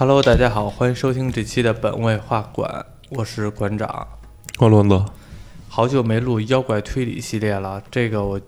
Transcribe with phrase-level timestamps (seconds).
[0.00, 4.08] Hello，大家好，欢迎收听这期的本位画馆，我是馆长。
[4.56, 4.98] 关伦子，
[5.68, 8.40] 好久没录妖怪推理系列了，这个我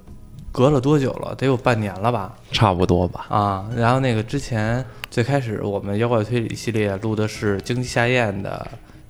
[0.51, 1.35] 隔了多久了？
[1.35, 2.35] 得有半年了吧？
[2.53, 3.27] 差不多吧。
[3.29, 8.67] 啊，然后那个之前最开始我们妖怪推理系列录的是荆棘夏彦的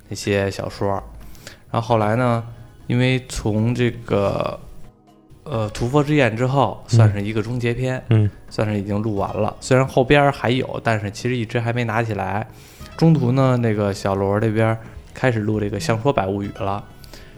[0.09, 1.01] 那些小说，
[1.71, 2.43] 然后后来呢，
[2.87, 4.59] 因为从这个
[5.43, 9.55] 呃屠佛之宴之后，算是一个终结篇，嗯，算是已经录完了。
[9.59, 12.47] 虽然后边还有，但是其实一直还没拿起来。
[12.97, 14.77] 中途呢，那个小罗这边
[15.13, 16.83] 开始录这个《相说百物语》了。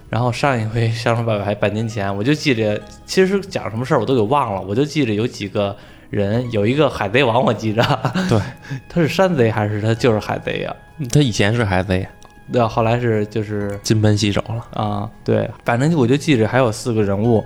[0.08, 5.76] 然后上一回《相说百物语》还半年前，我就记着，其实讲什么事儿我都给忘了，我就记着有几个
[6.10, 7.82] 人，有一个海贼王，我记着，
[8.30, 8.40] 对，
[8.88, 10.76] 他是山贼还是他就是海贼呀、
[11.12, 12.08] 他以前是海贼，
[12.52, 14.66] 对，后来是就是金盆洗手了。
[14.80, 17.44] 啊，对，反正我就记着还有四个人物，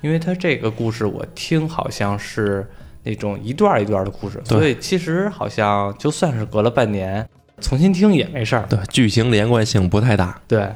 [0.00, 2.66] 因为他这个故事我听好像是
[3.02, 7.26] 那种一段儿一段儿的故事，对所以其实好像就算是隔了半年，
[7.60, 8.64] 重新听也没事儿。
[8.68, 10.40] 对，剧情连贯性不太大。
[10.46, 10.68] 对，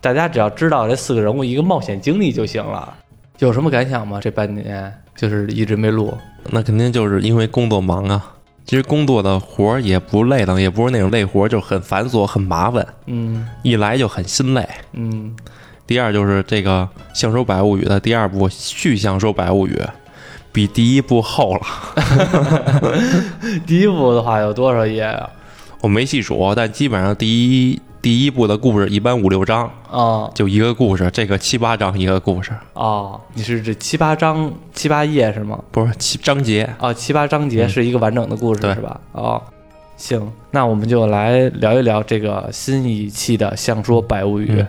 [0.00, 2.96] 大家只要知道这四个人物一个冒险经历就行了。
[3.38, 4.20] 有什么感想吗？
[4.20, 6.12] 这半年就是一直没录，
[6.50, 8.34] 那肯定就是因为工作忙啊。
[8.66, 14.68] 其实工作的活儿也不累的，也不是那种累活儿，就很繁琐、很麻烦，嗯一来就很心累。
[14.92, 15.34] 嗯
[15.90, 19.72] 第二就是这个《相说百物语》的第二部《续相说百物语》，
[20.52, 21.66] 比第一部厚了。
[23.66, 25.28] 第一部的话有多少页啊？
[25.80, 35.58] 我没细数，但基本上第一第一部的故事一般五六章，哦就一个故事，这个七八章一个故事，哦，你是这七八章七八页是吗？
[35.72, 36.72] 不是七章节。
[36.78, 39.00] 哦，七八章节嗯是一个完整的故事、对是吧？
[39.10, 39.42] 哦，
[39.96, 44.68] 行，那我们就来聊一聊这个新一期的《相说百物语》嗯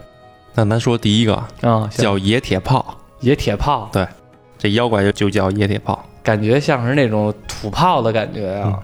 [0.53, 2.03] 那咱说第一个啊、行。
[2.03, 4.07] 叫野铁炮，野铁炮，对
[4.58, 6.08] 这妖怪就就叫野铁炮。
[6.23, 8.80] 感觉像是那种土炮的感觉啊。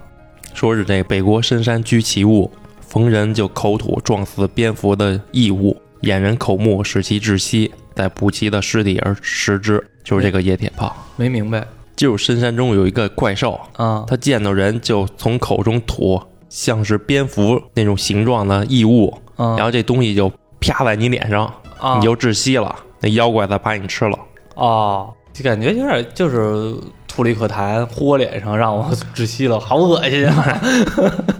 [0.54, 2.50] 说是这北国深山居奇物，
[2.80, 10.96] 逢人就口吐撞死蝙蝠的异物，掩人口目，使其窒息，再补其的尸体而食之，就是这个野铁炮。
[11.16, 11.64] 没明白。
[11.94, 14.04] 就是深山中有一个怪兽，啊。
[14.08, 19.54] 他见到人就从口中吐像是蝙蝠那种形状的异物，啊。
[19.56, 22.74] 然后这东西就啪在你脸上，啊你就窒息了。
[23.00, 24.18] 那妖怪再把你吃了。
[24.54, 26.74] 哦，就感觉有点就是
[27.06, 30.60] 吐了一口痰呼我脸上，让我窒息了，好恶心啊！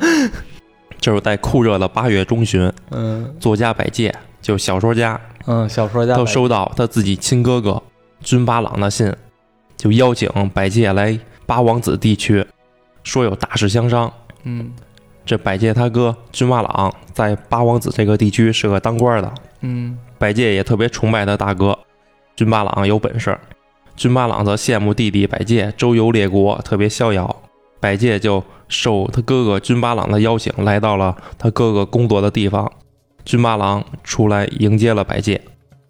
[1.01, 7.83] 就是在酷热的八月中旬，嗯作家百介，就小说家，嗯，小说家都收到他自己亲哥哥
[8.21, 9.13] 君巴朗的信，
[9.77, 12.45] 就邀请百介来八王子地区，
[13.03, 14.13] 说有大事相商。
[14.45, 14.73] 嗯
[15.29, 19.31] 这百介他哥君巴朗在八王子这个地区是个当官的，
[19.61, 21.79] 嗯百介也特别崇拜他大哥
[22.35, 23.39] 君巴朗有本事，
[23.95, 27.43] 君巴朗则羡慕弟弟百介周游列国，特别逍遥。
[27.79, 32.73] 百介就受他哥哥君巴朗的邀请，来到了他哥哥工作的地方。
[33.27, 35.39] 君巴朗出来迎接了百介，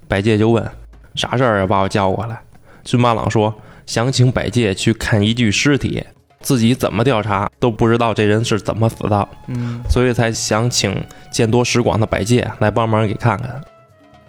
[0.09, 0.69] 百介就问
[1.15, 1.66] ：“啥事儿啊？
[1.69, 2.41] 把我叫过来？”
[2.82, 3.55] 君巴朗说
[3.87, 6.03] ：“想请百介去看一具尸体，
[6.48, 10.97] 自己怎么调查都不知道这人是怎么死的，嗯所以才想请
[11.31, 13.60] 见多识广的百介来帮忙给看看。”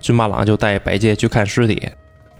[0.01, 1.81] 君巴朗就带百介去看尸体，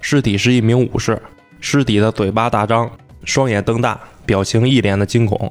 [0.02, 1.18] 尸体是一名武士，
[1.62, 2.92] 尸体的嘴巴大张，
[3.24, 5.50] 双眼瞪大，表情一脸的惊恐。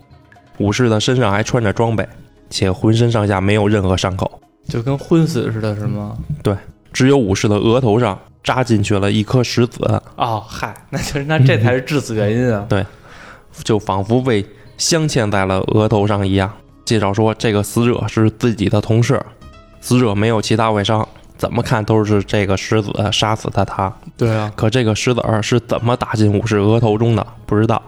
[0.58, 2.06] 武士的身上还穿着装备，
[2.50, 4.38] 且浑身上下没有任何伤口，
[4.68, 6.18] 就跟昏死似的，是吗？
[6.42, 6.54] 对
[6.92, 12.66] 只有武士的额头上扎进去了一颗石子，哦，嗨，那就是那这才是致死原因啊！
[13.64, 14.44] 就仿佛被
[14.76, 16.50] 镶嵌在了额头上一样。
[16.84, 19.20] 介绍说，这个死者是自己的同事，
[19.80, 23.94] 死者没有其他外伤，怎么看都是这个石子杀死的他。
[24.16, 27.26] 对啊，可这个石子儿是怎么打进武士额头中的？
[27.44, 27.82] 不知道。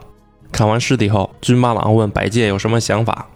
[0.53, 3.27] 看完尸体后，君巴朗问百介有什么想法。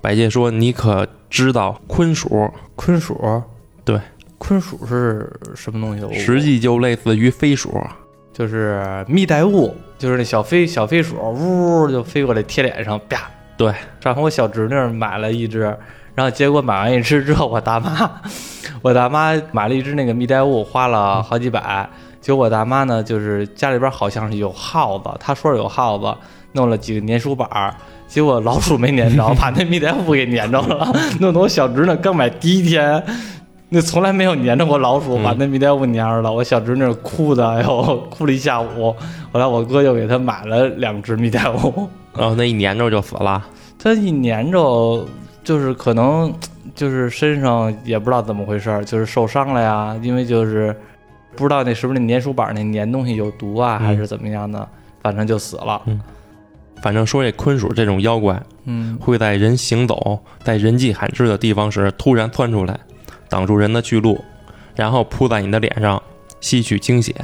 [0.00, 2.50] 百介说：“你可知道坤鼠？
[2.74, 3.42] 坤鼠，
[3.84, 4.00] 对，
[4.38, 6.18] 坤鼠是什么东西？
[6.18, 7.80] 实际就类似于飞鼠。
[8.34, 13.30] 就是蜜袋鼯，就是那小飞小飞鼠，呜就飞过来贴脸上，啪。
[13.56, 15.60] 对，上回我小侄女买了一只，
[16.16, 18.10] 然后结果买完一只之后，我大妈，
[18.82, 21.88] 我大妈买了一只那个蜜袋鼯，花了好几百。
[22.20, 26.12] 结果我大妈呢，就是家里边好像是有耗子，她说是有耗子，
[26.52, 27.72] 弄了几个粘鼠板儿，
[28.08, 33.00] 结果老鼠没粘着， 把那蜜袋鼯给粘着了，弄得我小侄女刚买第一天。
[33.74, 36.32] 那从来没有粘着过老鼠，嗯把那蜜袋鼯粘着了。
[36.32, 38.94] 我小侄女哭的，哎呦，哭了一下午。
[39.32, 41.72] 后来我哥又给她买了两只蜜袋鼯。
[42.16, 43.44] 然后那一粘着就死了。
[43.76, 45.04] 它一粘着，
[45.42, 46.32] 就是可能
[46.74, 50.74] 就是身上也不知道怎么回事儿，就是受伤了呀，因为就是
[51.34, 54.68] 不知道那是不是那粘鼠板那粘东西有毒啊，嗯还是怎么样的，
[55.02, 55.82] 反正就死了。
[55.86, 56.00] 嗯
[56.82, 62.78] 反正说这坤鼠这种妖怪嗯会在人行走、在人迹罕至的地方时突然窜出来，
[63.28, 64.24] 挡住人的去路，
[64.74, 66.02] 然后扑在你的脸上
[66.40, 67.14] 吸取精血。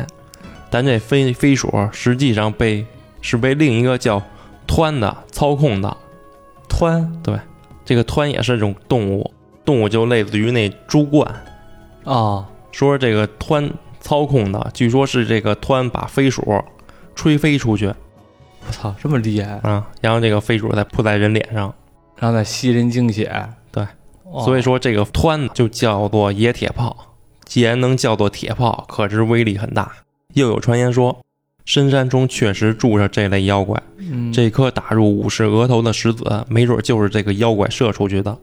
[0.71, 2.87] 但这飞飞鼠实际上被
[3.21, 4.23] 是被另一个叫
[4.67, 5.97] 湍的操控的。
[6.69, 7.39] 湍对
[7.85, 9.33] 这个湍也是种动物，
[9.65, 11.29] 动物就类似于那猪冠。
[12.05, 13.71] 哦，说这个湍
[14.01, 16.65] 操控的，据说是这个湍把飞鼠
[17.17, 21.75] 吹飞出去我操，这么厉害，啊，然后这个飞鼠再扑在人脸上，
[22.17, 23.31] 然后再吸人精血，
[24.45, 26.97] 所以说这个湍就叫做野铁炮。
[27.45, 29.91] 既然能叫做铁炮，可知威力很大。
[30.35, 31.21] 又有传言说，
[31.65, 33.83] 深山中确实住着这类妖怪。
[33.99, 38.39] 嗯这颗打入武士额头的石子，没准就是这个妖怪射出去的。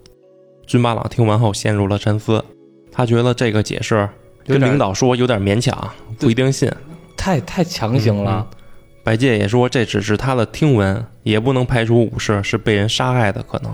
[0.66, 2.44] 军巴朗听完后陷入了沉思，
[2.92, 4.10] 他觉得这个解释
[4.46, 5.90] 跟领导说有点勉强，
[6.20, 6.70] 不一定信。
[7.16, 8.46] 太太强行了，
[9.06, 13.74] 白介也说这只是他的听闻，也不能排除武士是被人杀害的可能。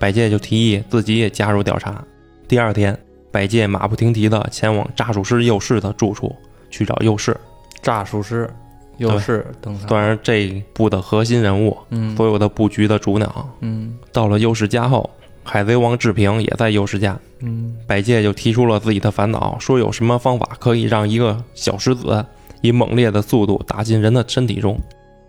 [0.00, 2.02] 百介就提议自己也加入调查。
[2.48, 2.98] 第二天，
[3.30, 6.34] 百介马不停蹄地前往诈术师右士的住处
[6.70, 7.36] 去找右士，
[7.82, 8.48] 诈术师
[8.96, 13.46] 又是登场，算是这一部的核心人物，嗯所有的布局的主脑。
[13.60, 15.08] 嗯到了右士家后，
[15.44, 17.18] 海贼王志平也在右士家。
[17.40, 22.24] 嗯百介就提出了自己的烦恼，说有什么方法可以让一个小石子
[22.62, 24.80] 以猛烈的速度打进人的身体中。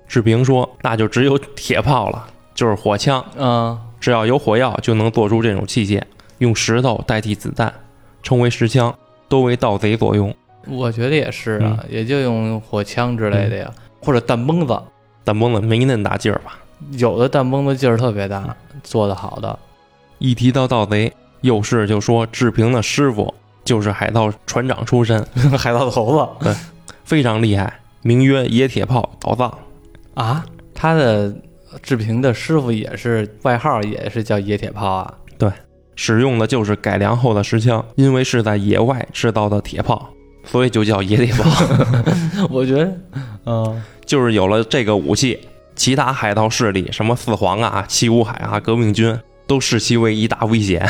[0.08, 2.26] 志平说，那就只有铁炮了，
[2.56, 6.02] 就是火枪，嗯只要有火药就能做出这种器械，
[6.40, 7.74] 用石头代替子弹，
[8.22, 8.94] 称为石枪，
[9.30, 10.36] 多为盗贼所用。
[10.68, 13.72] 我觉得也是啊，也就用火枪之类的呀，
[14.02, 14.78] 或者弹崩子，
[15.24, 16.58] 弹崩子没那么大劲儿吧？
[16.94, 19.58] 有的弹崩子劲儿特别大，做得好的，
[20.18, 23.34] 一提到盗贼，右士就说志平的师傅
[23.64, 25.24] 就是海盗船长出身，
[25.58, 26.56] 海盗头子对
[27.04, 29.56] 非常厉害，名曰野铁炮宝藏。
[30.16, 30.44] 啊，
[30.74, 31.34] 他的
[31.82, 35.52] 志平的师傅也是外号，也是叫野铁炮啊，对
[35.96, 40.10] 使用的就是改良后的石枪，因为是在野外制造的铁炮，
[40.44, 41.50] 所以就叫野铁炮。
[42.50, 42.94] 我觉得，
[43.46, 45.40] 嗯就是有了这个武器，
[45.76, 50.86] 其他海盗势力，什么四皇啊、七武海啊、革命军，都视其为一大危险。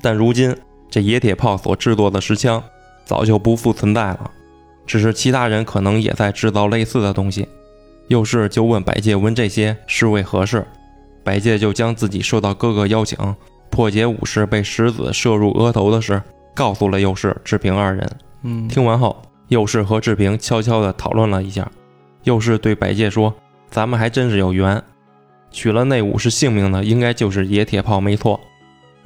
[0.00, 0.54] 但如今，
[0.90, 2.62] 这野铁炮所制作的石枪
[3.04, 4.30] 早就不复存在了，
[4.86, 7.48] 只是其他人可能也在制造类似的东西。
[8.08, 10.66] 右士就问百介问这些是为何事，
[11.22, 13.18] 百介就将自己受到哥哥邀请
[13.70, 16.22] 破解武士被石子射入额头的事
[16.54, 18.10] 告诉了右士、志平二人。
[18.42, 21.70] 嗯，听完后，右士和志平悄悄地讨论了一下。
[22.24, 23.34] 右士对百介说
[23.70, 24.82] ：“咱们还真是有缘，
[25.50, 28.40] 取了那武士性命的，应该就是野铁炮，没错。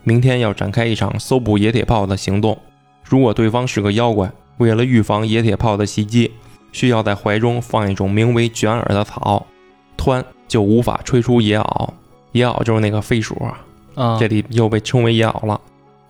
[0.04, 2.56] 明天要展开一场搜捕野铁炮的行动。
[3.04, 6.32] 如果对方是个妖怪，为了预防野铁炮的袭击，
[6.72, 9.46] 需要在怀中放一种名为卷耳的草，
[9.96, 11.88] 湍就无法吹出野袄。
[12.32, 13.34] 野袄就是那个飞鼠，
[13.94, 15.60] 啊，这里又被称为野袄了。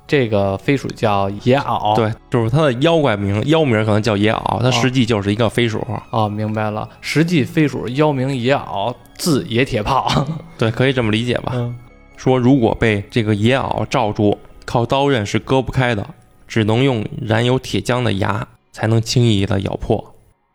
[0.07, 5.85] 这个飞鼠叫野袄，，对，就是它的妖怪名，妖名可能叫野袄，它实际就是一个飞鼠。
[6.11, 10.07] 哦，明白了，实际飞鼠妖名野袄，字野铁炮，
[10.59, 11.53] 对，可以这么理解吧？
[11.55, 11.75] 嗯
[12.15, 16.07] 说如果被这个野袄罩住，靠刀刃是割不开的，
[16.47, 20.12] 只能用染有铁浆的牙才能轻易的咬破。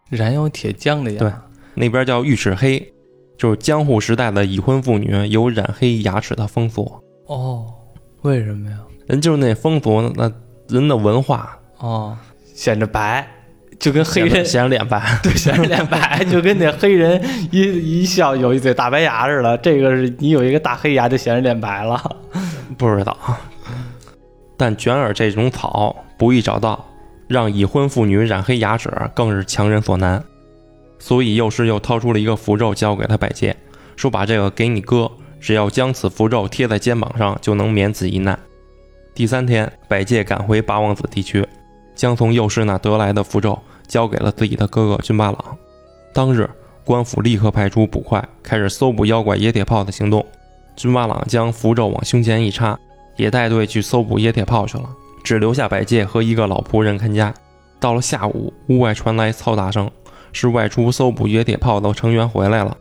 [0.09, 1.31] 燃有铁浆的呀，对
[1.73, 2.93] 那边叫玉齿黑，
[3.37, 6.91] 就是江户时代的已婚妇女有染黑牙齿的风俗。
[7.25, 7.65] 哦，
[8.21, 8.77] 为什么呀？
[9.07, 10.31] 人就是那风俗，那
[10.69, 12.17] 人的文化，哦，
[12.53, 13.27] 显着白，
[13.79, 15.01] 就跟黑人显着脸白。
[15.23, 17.21] 对显着脸白，就跟那黑人
[17.51, 17.61] 一
[18.01, 19.57] 一笑有一嘴大白牙似的。
[19.59, 22.01] 这个是你有一个大黑牙就显着脸白了。
[22.77, 23.17] 不知道，
[24.57, 26.85] 但卷耳这种草不易找到，
[27.27, 30.23] 让已婚妇女染黑牙齿更是强人所难。
[30.99, 33.55] 所以幼师又掏出了一个符咒交给他百介，
[33.95, 38.37] 说把这个给你哥，只要将此符咒贴在肩膀上，就能免此一难。
[39.13, 41.47] 第三天，百介赶回八王子地区，
[41.95, 43.57] 将从幼师那得来的符咒
[43.87, 45.57] 交给了自己的哥哥军八郎。
[46.13, 46.49] 当日，
[46.83, 50.25] 官府立刻派出捕快，开始搜捕妖怪野铁炮的行动。
[50.75, 52.77] 军八郎将符咒往胸前一插，
[53.15, 54.89] 也带队去搜捕野铁炮去了，
[55.23, 57.33] 只留下百介和一个老仆人看家。
[57.79, 59.89] 到了下午，屋外传来嘈杂声，
[60.33, 62.75] 是外出搜捕野铁炮的成员回来了，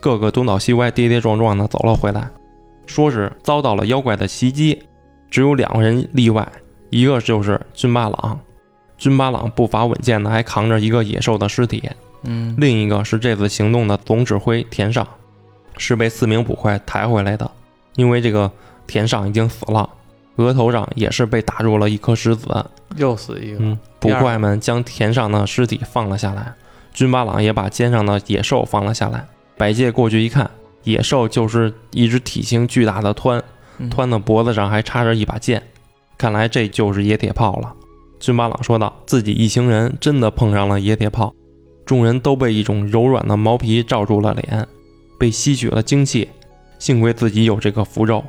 [0.00, 2.30] 个个东倒西歪、跌跌撞撞地走了回来，
[2.86, 4.82] 说是遭到了妖怪的袭击。
[5.30, 6.50] 只有两个人例外，
[6.88, 8.40] 一个就是军巴郎，
[8.96, 11.82] 军巴郎步伐稳健的还扛着一个野兽的尸体，
[12.22, 15.06] 嗯另一个是这次行动的总指挥田上，
[15.76, 17.50] 是被四名捕快抬回来的。
[17.96, 18.50] 因为这个
[18.86, 19.90] 田上已经死了，
[20.38, 22.48] 额头上也是被打入了一颗石子。
[22.96, 23.58] 又死一个。
[23.60, 26.54] 嗯，捕快们将田上的尸体放了下来，
[26.92, 29.26] 军巴朗也把肩上的野兽放了下来。
[29.56, 30.50] 百介过去一看，
[30.84, 33.42] 野兽就是一只体型巨大的湍，
[33.78, 35.62] 嗯湍的脖子上还插着一把剑，
[36.16, 37.74] 看来这就是野铁炮了。
[38.18, 41.34] 军巴朗说道：“自己一行人真的碰上了野铁炮。”
[41.86, 44.66] 众人都被一种柔软的毛皮罩住了脸，
[45.18, 46.28] 被吸取了精气。
[46.78, 48.22] 幸亏自己有这个符咒，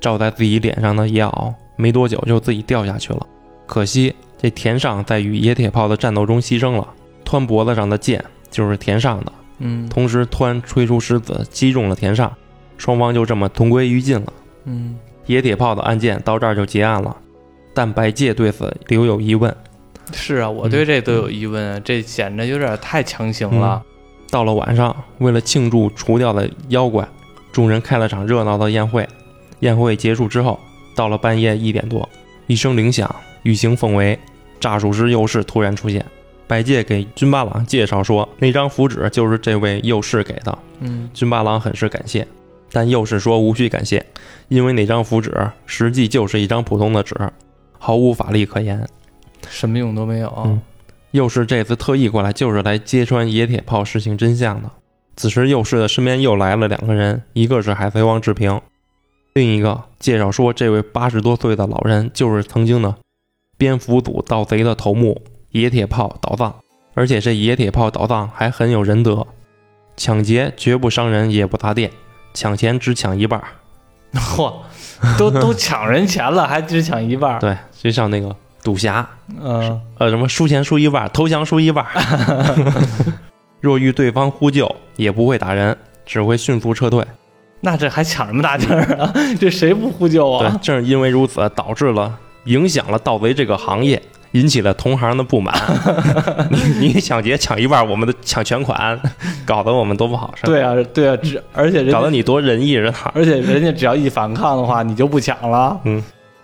[0.00, 3.26] 罩在自己脸上的野袄没多久就自己掉下去了。
[3.66, 6.88] 可惜这田上在与野铁炮的战斗中牺牲了，
[7.24, 9.32] 湍脖子上的剑就是田上的。
[9.58, 12.32] 嗯同时，湍吹出石子击中了田上，
[12.76, 14.32] 双方就这么同归于尽了。
[14.64, 17.14] 嗯野铁炮的案件到这儿就结案了，
[17.74, 19.54] 但白介对此留有疑问。
[20.12, 23.82] 是啊，我对这都有疑问啊，这显得有点太强行了。
[24.30, 27.06] 到了晚上，为了庆祝除掉的妖怪，
[27.52, 29.06] 众人开了场热闹的宴会。
[29.60, 30.58] 宴会结束之后，
[30.94, 32.08] 到了半夜一点多，
[32.46, 34.18] 一声铃响，欲行奉为，
[34.60, 36.04] 诈术师右士突然出现。
[36.46, 40.58] 百介给军八郎介绍说，那张符纸就是这位右士给的。
[40.80, 42.26] 嗯军八郎很是感谢，
[42.72, 44.04] 但右士说无需感谢，
[44.48, 45.34] 因为那张符纸
[45.66, 47.14] 实际就是一张普通的纸，
[47.78, 48.86] 毫无法力可言。
[49.48, 50.32] 什么用都没有。
[50.46, 50.60] 嗯
[51.12, 54.70] 右士这次特意过来，就是来揭穿野铁炮事情真相的。
[55.16, 58.60] 此时，右士的身边又来了两个人，一个是海贼王志平，
[59.38, 62.92] 另一个介绍说，这位八十多岁的老人就是曾经的
[63.56, 66.52] 蝙蝠组盗贼的头目野铁炮岛藏，
[66.94, 69.24] 而且这野铁炮岛藏还很有仁德，
[69.96, 71.88] 抢劫绝不伤人，也不砸店，
[72.34, 73.46] 抢钱只抢一半儿。
[74.18, 74.52] 嚯，
[75.16, 77.38] 都都抢人钱了，还只抢一半儿。
[77.38, 79.08] 对，就像那个赌侠，
[79.40, 81.86] 嗯呃，什么输钱输一半，投降输一半。
[83.62, 87.06] 若遇对方呼救，也不会打人，只会迅速撤退。
[87.60, 89.12] 那这还抢什么大劲儿啊？
[89.40, 94.00] 这谁不呼救啊对啊？，正是因为如此，导致了影响了盗贼这个行业，
[94.32, 95.54] 引起了同行的不满。
[96.50, 98.98] 你你抢劫抢一半，我们的抢全款，
[99.44, 100.46] 搞得我们多不好，是吧？
[100.46, 103.10] 对啊，对啊，只而且人搞得你多仁义人好。
[103.14, 105.78] 而且人家只要一反抗的话，你就不抢了。
[105.84, 106.02] 嗯，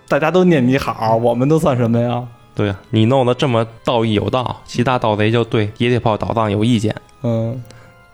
[0.08, 2.22] 大家都念你好，我们都算什么呀？
[2.56, 6.94] 对啊，你弄得这么道义有道，其他盗贼就对野铁炮倒藏有意见。
[7.22, 7.62] 嗯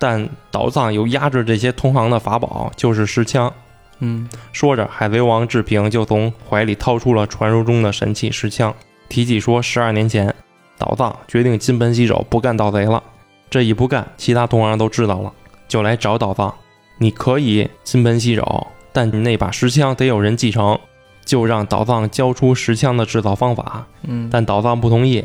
[0.00, 3.52] 但岛藏有压制这些同行的法宝，就是石枪。
[3.98, 8.74] 嗯说着，海贼王志平就从怀里掏出了传说中的神器石枪，
[9.10, 10.34] 提起说，十二年前，
[10.78, 13.02] 岛藏决定金盆洗手，不干盗贼了。
[13.50, 15.30] 这一不干，其他同行都知道了，
[15.68, 16.54] 就来找岛藏。
[16.96, 20.78] 你可以金盆洗手，但你那把石枪得有人继承，
[21.26, 23.86] 就让岛藏交出石枪的制造方法。
[24.04, 25.22] 嗯，但岛藏不同意，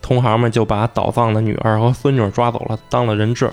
[0.00, 3.50] 同行们就把岛藏的女儿和孙女抓走了，当了人质，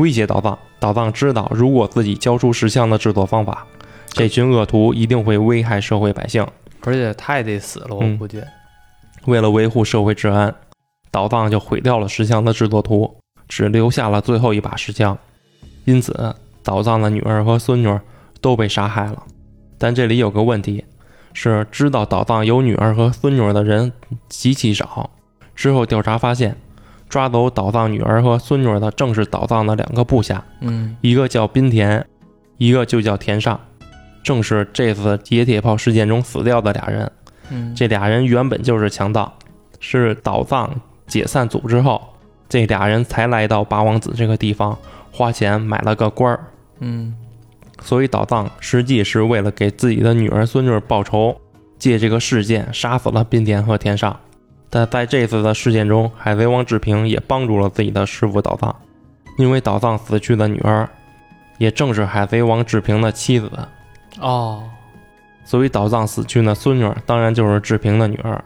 [0.00, 0.58] 威胁岛藏。
[0.78, 3.66] 岛藏知道，如果自己交出石像的制作方法，
[4.08, 6.46] 这群恶徒一定会危害社会百姓。
[6.82, 8.42] 而且他也得死了，我嗯估计。
[9.26, 10.54] 为了维护社会治安，
[11.10, 15.18] 岛藏就毁掉了石像的制作图，只留下了最后一把石像。
[15.84, 18.00] 因此，岛藏的女儿和孙女
[18.40, 19.22] 都被杀害了。
[19.76, 20.82] 但这里有个问题，
[21.34, 23.92] 是知道岛藏有女儿和孙女的人
[24.30, 25.10] 极其少。
[25.54, 26.56] 之后调查发现，
[27.10, 32.06] 抓走岛藏女儿和孙女的正是岛藏的两个部下，嗯一个叫滨田，
[32.56, 33.60] 一个就叫田上，
[34.22, 37.10] 正是这次野铁炮事件中死掉的俩人。
[37.50, 39.36] 嗯，这俩人原本就是强盗，
[39.80, 40.72] 是岛藏
[41.08, 42.00] 解散组织后，
[42.48, 44.78] 这俩人才来到八王子这个地方，
[45.10, 46.46] 花钱买了个官儿。
[46.78, 47.12] 嗯
[47.82, 51.34] 所以岛藏实际是为了给自己的女儿孙女报仇，
[51.76, 54.16] 借这个事件杀死了滨田和田上。
[54.70, 58.74] 但在这次的事件中，海贼王志平也帮助了自己的师傅岛藏，
[59.36, 60.88] 因为岛藏死去的女儿，
[61.58, 63.50] 也正是海贼王志平的妻子。
[64.20, 64.62] 哦，
[65.44, 68.44] 所以岛藏死去的孙女儿当然就是志平的女儿，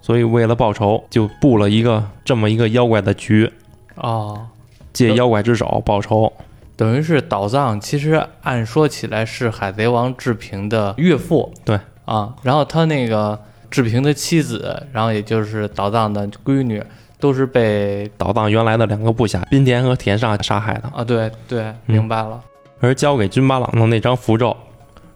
[0.00, 3.52] 所以为了报仇，就布了一个这么一个妖怪的局，
[3.94, 4.48] 哦，
[4.92, 6.32] 借妖怪之手报仇。
[6.74, 11.52] 等于是岛藏，其实按说起来是海贼王志平的岳父。
[11.64, 13.38] 对啊，然后他那个
[13.70, 16.82] 志平的妻子，然后也就是岛藏的闺女，
[17.18, 22.42] 都是被岛藏原来的两个部下滨田和田上杀害的，啊，对对，明白了。
[22.80, 24.56] 而交给军八郎的那张符咒，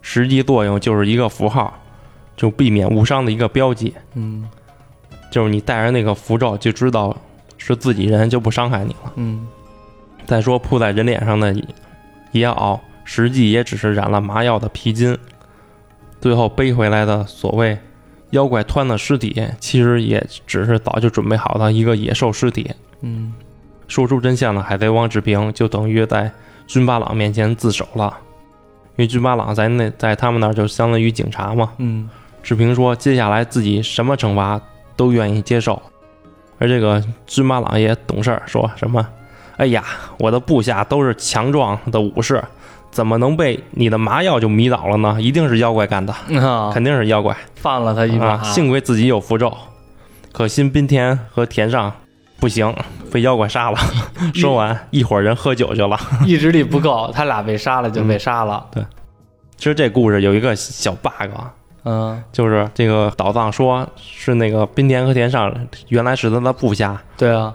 [0.01, 1.73] 实际作用就是一个符号，
[2.37, 4.47] 就避免误伤的一个标记，嗯
[5.31, 7.15] 就是你带着那个符咒就知道
[7.57, 9.11] 是自己人，就不伤害你了。
[9.15, 9.47] 嗯
[10.25, 11.53] 再说铺在人脸上的
[12.31, 15.17] 野袄，实际也只是染了麻药的皮筋。
[16.21, 17.77] 最后背回来的所谓
[18.31, 22.71] 妖怪湍的尸体，其实也只是早就准备好的一个野兽尸体。
[23.01, 23.33] 嗯
[23.87, 26.31] 说出真相的海贼王志平就等于在
[26.65, 28.17] 军巴朗面前自首了，
[28.95, 31.71] 因为军巴朗在那在他们那儿就相当于警察嘛。
[31.77, 32.09] 嗯
[32.41, 34.59] 志平说，接下来自己什么惩罚
[34.95, 35.81] 都愿意接受，
[36.57, 39.07] 而这个军巴朗也懂事儿，说什么
[39.57, 39.83] 哎呀，
[40.17, 42.43] 我的部下都是强壮的武士，
[42.95, 45.17] 怎么能被你的麻药就迷倒了呢？
[45.19, 48.43] 一定是妖怪干的，啊，肯定是妖怪放了他一马，啊！
[48.43, 49.51] 幸亏自己有符咒，
[50.31, 51.91] 可惜滨田和田上
[52.39, 52.73] 不行，
[53.11, 53.77] 被妖怪杀了。
[54.33, 55.99] 说完，一伙人喝酒去了。
[56.25, 58.65] 意志力不够，他俩被杀了就被杀了。
[58.71, 58.81] 对
[59.57, 61.11] 其实这故事有一个小 bug，
[61.83, 65.53] 嗯，就是这个岛藏说是那个滨田和田上
[65.89, 67.53] 原来是他的部下对啊，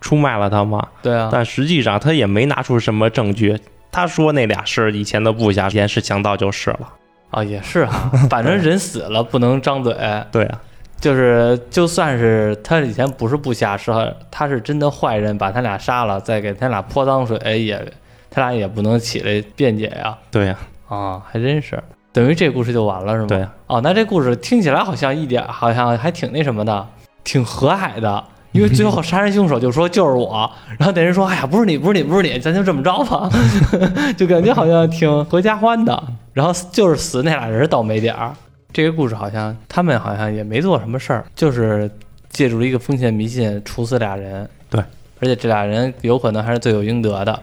[0.00, 3.60] 出卖了他嘛，对啊，但实际上他也没拿出什么证据。
[3.92, 6.88] 他说那俩是以前的部下，严是强盗就是了。
[7.30, 9.94] 啊也是哈， 反正人死了不能张嘴，
[10.30, 10.60] 对啊，
[10.98, 13.92] 就是就算是他以前不是部下，是
[14.30, 17.82] 他是真的坏人，把他俩杀了，再给他俩泼脏水，也
[18.30, 20.16] 他俩也不能起来辩解呀。
[20.30, 20.58] 对呀、
[20.88, 21.82] 啊，还真是，
[22.12, 23.26] 等于这故事就完了是吗？
[23.28, 23.46] 对。
[23.66, 26.86] 哦，那这故事听起来好像一点，好像还挺那什么的，
[27.24, 28.24] 挺和蔼的。
[28.52, 33.28] 因为最后杀人凶手就说就是我，然后那人说哎呀不是你不是你不是你，咱就这么着吧，
[34.16, 36.02] 就感觉好像挺合家欢的。
[36.32, 38.34] 然后就是死那俩人倒霉点儿。
[38.72, 41.90] 这个故事好像他们好像也没做什么事儿，就是
[42.30, 44.48] 借助了一个封建迷信处死俩人。
[44.70, 44.80] 对，
[45.20, 47.42] 而且这俩人有可能还是罪有应得的，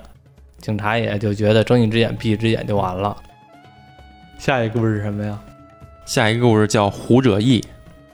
[0.59, 3.15] 警察也就觉得睁一只眼闭一只眼就完了。
[4.39, 5.37] 下一个故事是什么呀？
[6.05, 7.61] 下一个故事叫《胡者义》，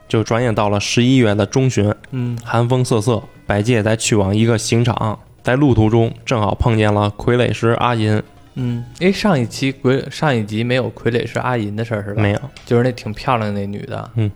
[0.08, 8.22] 就转眼到了十一月的中旬，嗯寒风瑟瑟，百介在去往一个刑场，在路途中正好碰见了傀儡师阿银。
[8.56, 12.22] 嗯，哎，上一期傀上一集没有傀儡师阿银的事儿是吧？
[12.22, 14.12] 没有，就是那挺漂亮的那女的。
[14.16, 14.32] 嗯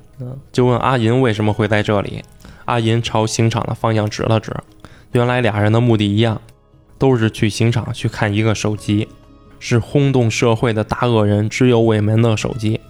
[0.52, 2.22] 就问阿银为什么会在这里。
[2.66, 4.54] 阿银朝刑场的方向指了指，
[5.14, 6.42] 原来俩人的目的一样，
[6.98, 9.08] 都是去刑场去看一个首级，
[9.60, 12.82] 是轰动社会的大恶人知由尾门的首级。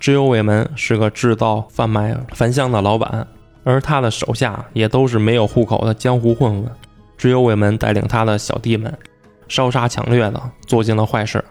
[0.00, 3.28] 知由尾门是个制造贩卖焚香的老板，
[3.64, 6.72] 而他的手下也都是没有户口的江湖混混。
[7.18, 8.98] 知由尾门带领他的小弟们，
[9.46, 11.44] 烧杀抢掠的做尽了坏事。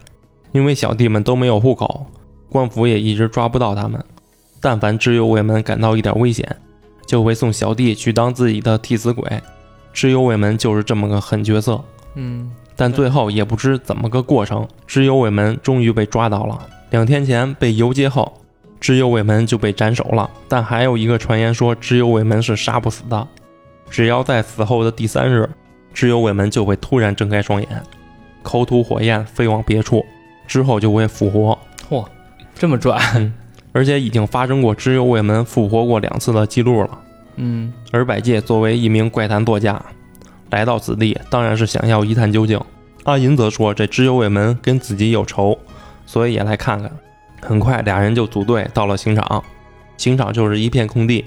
[0.52, 2.08] 因为小弟们都没有户口，
[2.50, 4.04] 官府也一直抓不到他们。
[4.60, 6.58] 但凡知由尾门感到一点危险，
[7.06, 9.40] 就会送小弟去当自己的替死鬼。
[9.94, 11.80] 知由尾门就是这么个狠角色，
[12.16, 16.58] 嗯但最后也不知怎么个过程，知由尾门终于被抓到了。
[16.92, 18.42] 两天前被游街后，
[18.80, 20.30] 知由尾门就被斩首了。
[20.48, 23.28] 但还有一个传言说，知由尾门是杀不死的，
[23.90, 25.50] 只要在死后的第三日，
[25.94, 27.70] 知由尾门就会突然睁开双眼，
[28.44, 30.06] 口吐火焰飞往别处，
[30.48, 31.60] 之后就会复活。
[31.90, 32.06] 嚯，
[32.56, 33.34] 这么转。
[33.74, 37.00] 而且已经发生过知由尾门复活过两次的记录了。
[37.36, 39.80] 嗯而百介作为一名怪谈作家，
[40.50, 42.60] 来到此地当然是想要一探究竟。
[43.04, 45.58] 阿银则说这知由尾门跟自己有仇，
[46.06, 46.92] 所以也来看看。
[47.42, 49.44] 很快俩人就组队到了刑场，
[49.98, 51.24] 刑场就是一片空地，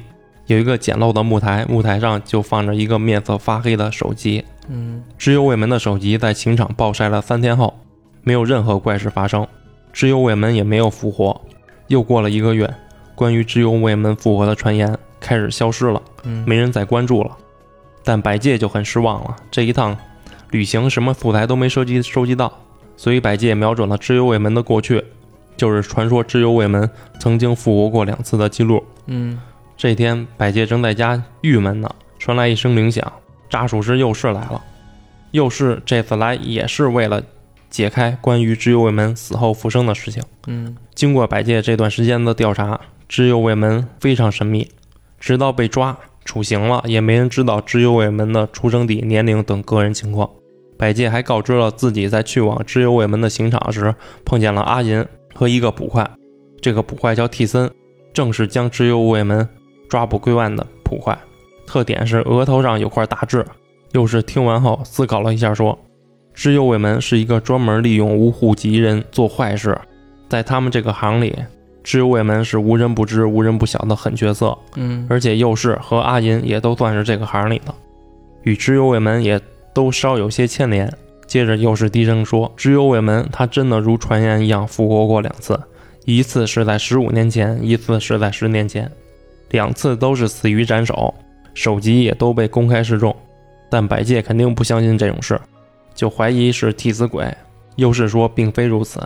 [0.47, 4.45] 有一个简陋的木台，木台上就放着一个面色发黑的首级。
[4.69, 7.75] 嗯知由尾门的首级在刑场暴晒了三天后，
[8.23, 9.47] 没有任何怪事发生，
[9.93, 11.41] 知由尾门也没有复活。
[11.89, 12.73] 又过了一个月，
[13.15, 16.01] 关于知由尾门复活的传言开始消失了。
[16.25, 17.31] 嗯，没人再关注了。
[18.05, 19.97] 但百介就很失望了，这一趟
[20.51, 22.53] 旅行什么素材都没收集收集到，
[22.97, 25.05] 所以百介瞄准了知由尾门的过去，
[25.57, 26.89] 就是传说知由尾门
[27.19, 28.85] 曾经复活过两次的记录。
[29.07, 29.39] 嗯
[29.77, 33.13] 这天，百介正在家郁闷呢，传来一声铃响，
[33.51, 34.63] 扎术师右士来了。
[35.33, 37.23] 右士这次来也是为了
[37.71, 40.23] 解开关于知由尾门死后复生的事情。
[40.47, 44.71] 嗯经过百介这段时间的调查，知由尾门非常神秘，
[45.19, 50.29] 直到被抓处刑了，也没人知道知由尾门的出生地、年龄等个人情况。
[50.79, 55.05] 百介还告知了自己在去往知由尾门的刑场时，碰见了阿银
[55.35, 56.11] 和一个捕快，
[56.61, 57.71] 这个捕快叫替森，
[58.13, 59.49] 正是将知由尾门
[59.89, 61.17] 抓捕归案的捕快，
[61.67, 63.47] 特点是额头上有块大痣。
[63.93, 65.79] 又是听完后思考了一下，说
[66.33, 69.79] ：“知由尾门是一个专门利用无户籍人做坏事，
[70.31, 71.37] 在他们这个行里，
[71.83, 77.75] 知由尾门是无人不知、无人不晓的狠角色，嗯而且右士和阿银也都算是这个行里的，
[78.43, 79.41] 与知由尾门也
[79.75, 80.93] 都稍有些牵连。
[81.27, 85.59] 接着右士低声说：“知由尾门他真的如传言一样复活过两次，
[86.05, 88.91] 一次是在十五年前，一次是在十年前，
[89.51, 91.15] 两次都是死于斩首，
[91.55, 93.17] 首级也都被公开示众。
[93.71, 95.41] 但百界肯定不相信这种事，
[95.95, 97.27] 就怀疑是替死鬼。
[97.77, 99.01] 右士说并非如此，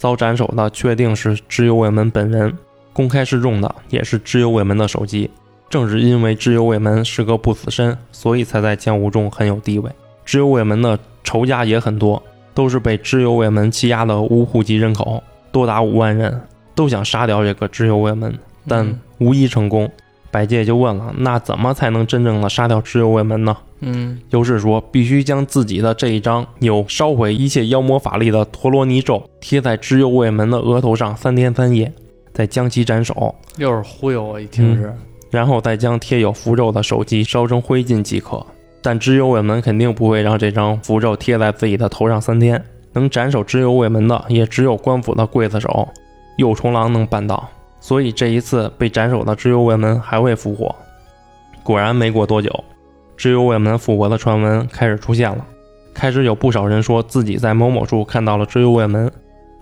[0.00, 2.56] 遭斩首的确定是知友尾门本人，
[2.90, 5.30] 公开示众的也是知友尾门的首级。
[5.68, 9.90] 正是因为知友尾门是个不死身，所以才在江湖中很有地位。
[10.24, 12.22] 知友尾门的仇家也很多，
[12.54, 16.40] 都是被知友尾门欺压的无户籍人口，多达五万人，
[16.74, 18.34] 都想杀掉这个知友尾门，
[18.66, 19.92] 但无一成功。
[20.30, 31.90] 百介就问了：“那怎么才能真正的杀掉知右卫门呢？”嗯尤氏说：“必须将自己的这一张有烧毁一切妖魔法力的陀罗尼咒贴在知右卫门的额头上三天三夜，
[32.32, 34.94] 再将其斩首，又是忽悠我，一听是，
[35.30, 38.44] 然后再将贴有符咒的手机烧成灰烬即可。
[38.82, 42.62] 但知右卫门肯定不会让这张符咒贴在自己的头上三天，
[42.92, 45.88] 能斩首知右卫门的也只有官府的刽子手
[46.36, 47.48] 右重郎能办到。
[47.80, 50.74] 所以这一次被斩首的知右卫门还未复活。
[51.62, 52.64] 果然没过多久，
[53.16, 55.44] 知右卫门复活的传闻开始出现了。
[55.92, 59.10] 开始有不少人说自己在某某处看到了知右卫门，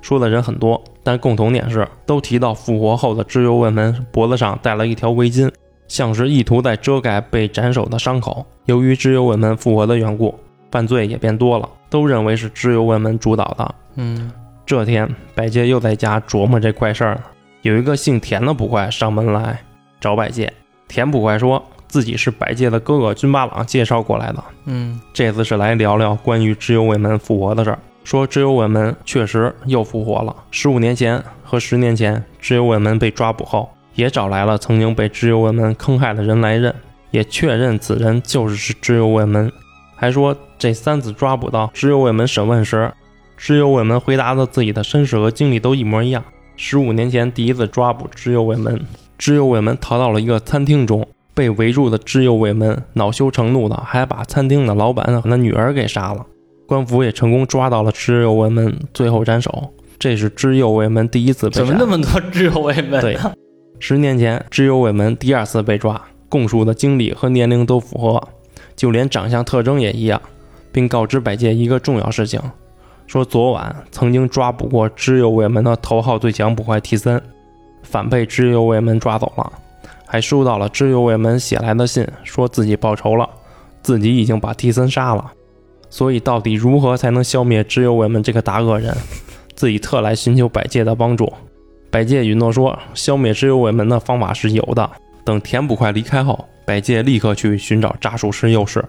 [0.03, 5.51] 说的人很多，但共同点是都提到复活后的知右卫门脖子上戴了一条围巾，
[5.89, 8.45] 像是意图在遮盖被斩首的伤口。
[8.67, 10.35] 由于知右卫门复活的缘故，
[10.71, 13.75] 犯罪也变多了，都认为是知右卫门主导的。
[13.97, 14.31] 嗯
[14.67, 17.23] 这天，百介又在家琢磨这怪事儿呢。
[17.63, 19.61] 有一个姓田的捕快上门来
[20.01, 20.53] 找百介，
[20.87, 27.79] 田捕快说自己是百介的哥哥军八郎介绍过来的，嗯这次是来聊聊关于知右卫门复活的事儿。
[28.05, 30.35] 说知右卫门确实又复活了。
[30.51, 36.75] 十五年前和十年前，知右卫门被抓捕后，也找来了曾经被知右卫门坑害的人来认，
[37.11, 39.53] 也确认此人就是知右卫门，
[39.95, 42.91] 还说这三次抓捕到知右卫门审问时，
[43.37, 46.25] 知右卫门回答的自己的身世和经历都一模一样。
[46.61, 48.85] 十五年前第一次抓捕知右卫门，
[49.17, 56.27] 知右卫门逃到了一个餐厅中，被围住的知右卫门恼羞成怒的，还把餐厅的老板和他女儿给杀了。
[56.67, 59.73] 官府也成功抓到了知右卫门，最后斩首。
[60.01, 61.77] 这是知右卫门第一次被怎么。
[61.79, 63.01] 那么多知右卫门？
[63.01, 63.17] 对，
[63.79, 68.29] 十年前知右卫门第二次被抓，供述的经历和年龄都符合，
[68.75, 70.21] 就连长相特征也一样，
[70.73, 72.41] 并告知百介一个重要事情，
[73.09, 77.21] 说昨晚曾经抓捕过知右卫门的头号最强捕快提森，
[77.83, 79.51] 反被知右卫门抓走了，
[80.07, 83.27] 还收到了知右卫门写来的信，说自己报仇了，
[83.83, 85.33] 自己已经把提森杀了，
[85.89, 88.95] 所以到底如何才能消灭知右卫门这个大恶人，
[89.55, 91.33] 自己特来寻求百介的帮助。
[91.91, 94.91] 百介允诺说，消灭知右卫门的方法是有的。
[95.25, 98.85] 等田捕快离开后，百介立刻去寻找扎术师右氏，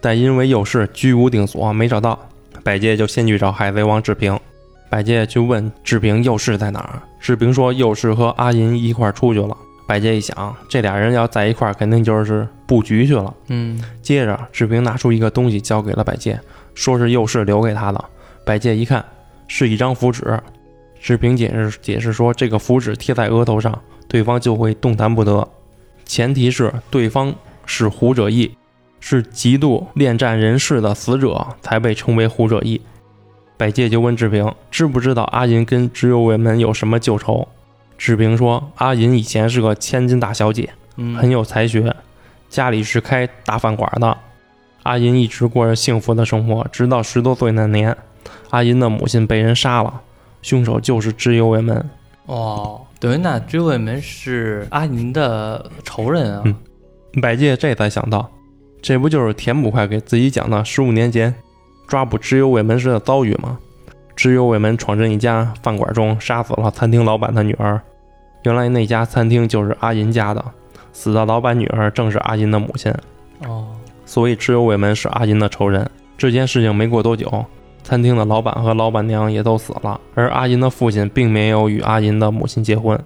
[0.00, 2.18] 但因为右氏居无定所，没找到。
[2.62, 4.38] 百介就先去找海贼王志平。
[4.88, 9.56] 百介就问志平右氏在哪儿，志平说右氏和阿银一块儿出去了。
[9.88, 13.34] 百介一想，这俩人要在一块儿，肯定就是布局去了。
[13.48, 16.38] 嗯接着，志平拿出一个东西交给了百介，
[16.74, 18.02] 说是右氏留给他的。
[18.44, 19.04] 百介一看，
[19.48, 20.38] 是一张符纸。
[21.00, 23.76] 志平解释解释说，这个符纸贴在额头上，
[24.08, 25.46] 对方就会动弹不得，
[26.04, 27.34] 前提是对方
[27.66, 28.54] 是胡者义，
[29.04, 32.80] 是极度恋战人士的死者，才被称为胡者义。
[33.56, 37.48] 百介就问志平，知不知道阿银跟知右卫门有什么旧仇？
[37.98, 41.94] 志平说，阿银以前是个千金大小姐，嗯，很有才学，
[42.48, 44.16] 家里是开大饭馆的。
[44.84, 47.96] 阿银一直过着幸福的生活，直到十多岁那年，
[48.50, 50.00] 阿银的母亲被人杀了，
[50.42, 51.90] 凶手就是知右卫门。
[52.26, 56.42] 哦，等于那知右卫门是阿银的仇人啊。
[56.44, 56.54] 嗯
[57.20, 58.30] 百介这才想到，
[58.82, 61.32] 这不就是田捕快给自己讲的十五年前
[61.86, 63.56] 抓捕知右卫门时的遭遇吗？
[64.16, 67.80] 知右卫门闯进一家饭馆中，杀死了餐厅老板的女儿。
[68.42, 70.44] 原来那家餐厅就是阿银家的，
[70.92, 72.92] 死的老板女儿正是阿银的母亲。
[73.46, 73.68] 哦，
[74.04, 75.88] 所以知右卫门是阿银的仇人。
[76.18, 77.44] 这件事情没过多久，
[77.84, 82.98] 餐厅的老板和老板娘也都死了，而阿银的父亲并没有与阿银的母亲结婚。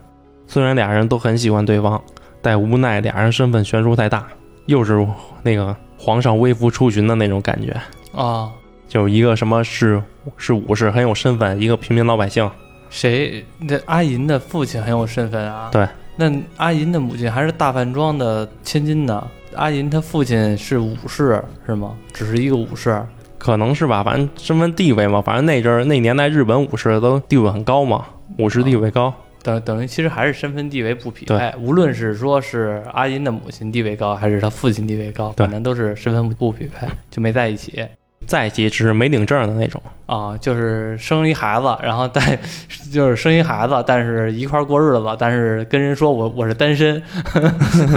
[0.46, 2.02] 虽然俩人都很喜欢对方，
[2.40, 4.26] 但无奈俩人身份悬殊太大，
[4.66, 5.06] 又是
[5.42, 7.74] 那个皇上微服出巡的那种感觉，
[8.12, 8.50] 啊，
[8.86, 10.02] 就一个什么是
[10.36, 12.48] 是武士很有身份，一个平民老百姓。
[12.88, 13.44] 谁？
[13.58, 15.70] 那阿银的父亲很有身份啊。
[15.72, 15.86] 对。
[16.16, 19.26] 那阿银的母亲还是大饭庄的千金呢。
[19.54, 21.94] 阿银他父亲是武士是吗？
[22.12, 23.04] 只是一个武士。
[23.38, 28.06] 可能是吧，反正身份地位嘛，反正那阵儿那年代日本武士都地位很高嘛，
[28.38, 29.12] 武士地位高。
[29.46, 37.86] 等等于其实还是身份地位不匹对配，无论是说是阿银的母亲地位高，还是他父亲地位高，对反正都是身份不匹配，就没在一起
[38.26, 39.80] 在一起只是没领证的那种。
[40.06, 40.36] 啊。
[40.38, 42.36] 就是生一孩子，然后带
[42.92, 47.00] 就是生一孩子，但是一块儿过日子，但是跟人说我我是单身，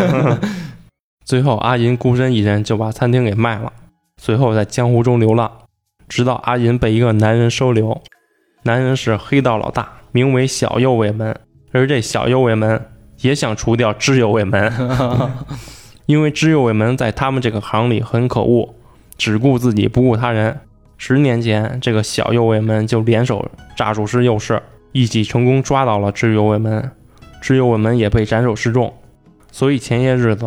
[1.25, 3.73] 最后，阿银孤身一人就把餐厅给卖了，
[4.21, 5.51] 随后在江湖中流浪，
[6.07, 7.99] 直到阿银被一个男人收留。
[8.63, 11.35] 男人是黑道老大，名为小右卫门，
[11.71, 12.85] 而这小右卫门
[13.21, 14.71] 也想除掉知右卫门，
[16.05, 18.73] 因为知右卫门在他们这个行里很可恶，
[19.17, 20.59] 只顾自己不顾他人。
[20.97, 26.91] 十年前，这个小右卫门就联手诈术师右氏，一起成功抓到了知右卫门，
[27.39, 28.93] 知右卫门也被斩首示众。
[29.51, 30.45] 所以前些日子，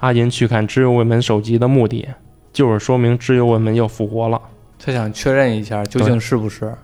[0.00, 2.08] 阿银去看知右卫门首级的目的，
[2.52, 4.40] 就是说明知右卫门又复活了。
[4.78, 6.74] 他想确认一下究竟是不是。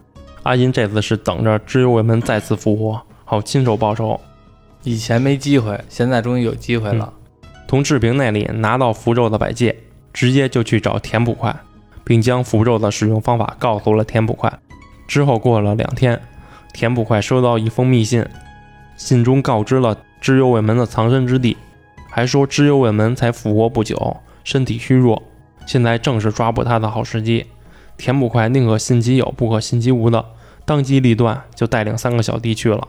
[0.42, 4.20] 阿银这次是等着知由卫门再次复活，好亲手报仇。
[4.82, 7.12] 以前没机会，现在终于有机会了。
[7.68, 9.76] 从志平那里拿到符咒的摆戒，
[10.12, 11.54] 直接就去找田捕快，
[12.04, 14.52] 并将符咒的使用方法告诉了田捕快。
[15.06, 16.20] 之后过了两天，
[16.74, 18.26] 田捕快收到一封密信，
[18.96, 21.56] 信中告知了知由卫门的藏身之地，
[22.10, 25.22] 还说知由卫门才复活不久，身体虚弱，
[25.64, 27.46] 现在正是抓捕他的好时机。
[27.96, 30.24] 田捕快宁可信其有，不可信其无的，
[30.64, 32.88] 当机立断，就带领三个小弟去了。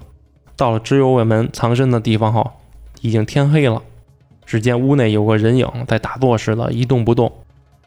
[0.55, 2.51] 到了知友卫门藏身的地方后，
[3.01, 3.81] 已经天黑了。
[4.45, 7.31] 只见屋内有个人影在打坐似的，一动不动。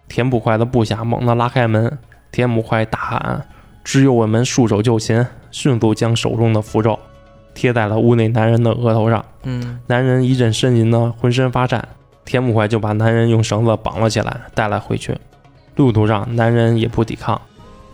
[0.08, 1.98] 田捕快的部下猛地拉开门，
[2.32, 3.46] 田捕快大喊
[3.84, 6.98] ：“知友卫门束手就擒！”迅速将手中的符咒
[7.54, 9.24] 贴在了屋内男人的额头上。
[9.44, 11.86] 嗯，男人一阵呻吟呢，浑身发颤。
[12.24, 15.16] 田捕快就把男人用绳子绑了起来，带了回去。
[15.76, 17.40] 路途上，男人也不抵抗。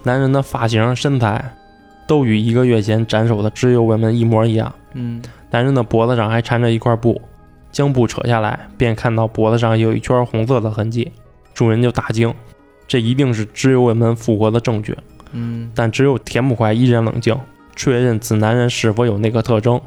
[0.05, 1.55] 男人的发型、身材
[2.09, 4.73] 都与一个月前斩首的知由卫们一模一样。
[4.95, 7.21] 嗯，男人的脖子上还缠着一块布，
[7.71, 11.13] 将布扯下来，便看到脖子上有一圈红色的痕迹。
[11.55, 12.35] 众人就大惊，
[12.89, 14.97] 这一定是知由卫们复活的证据。
[15.33, 17.39] 嗯，但只有田捕快依然冷静，
[17.77, 19.81] 确认此男人是否有那个特征，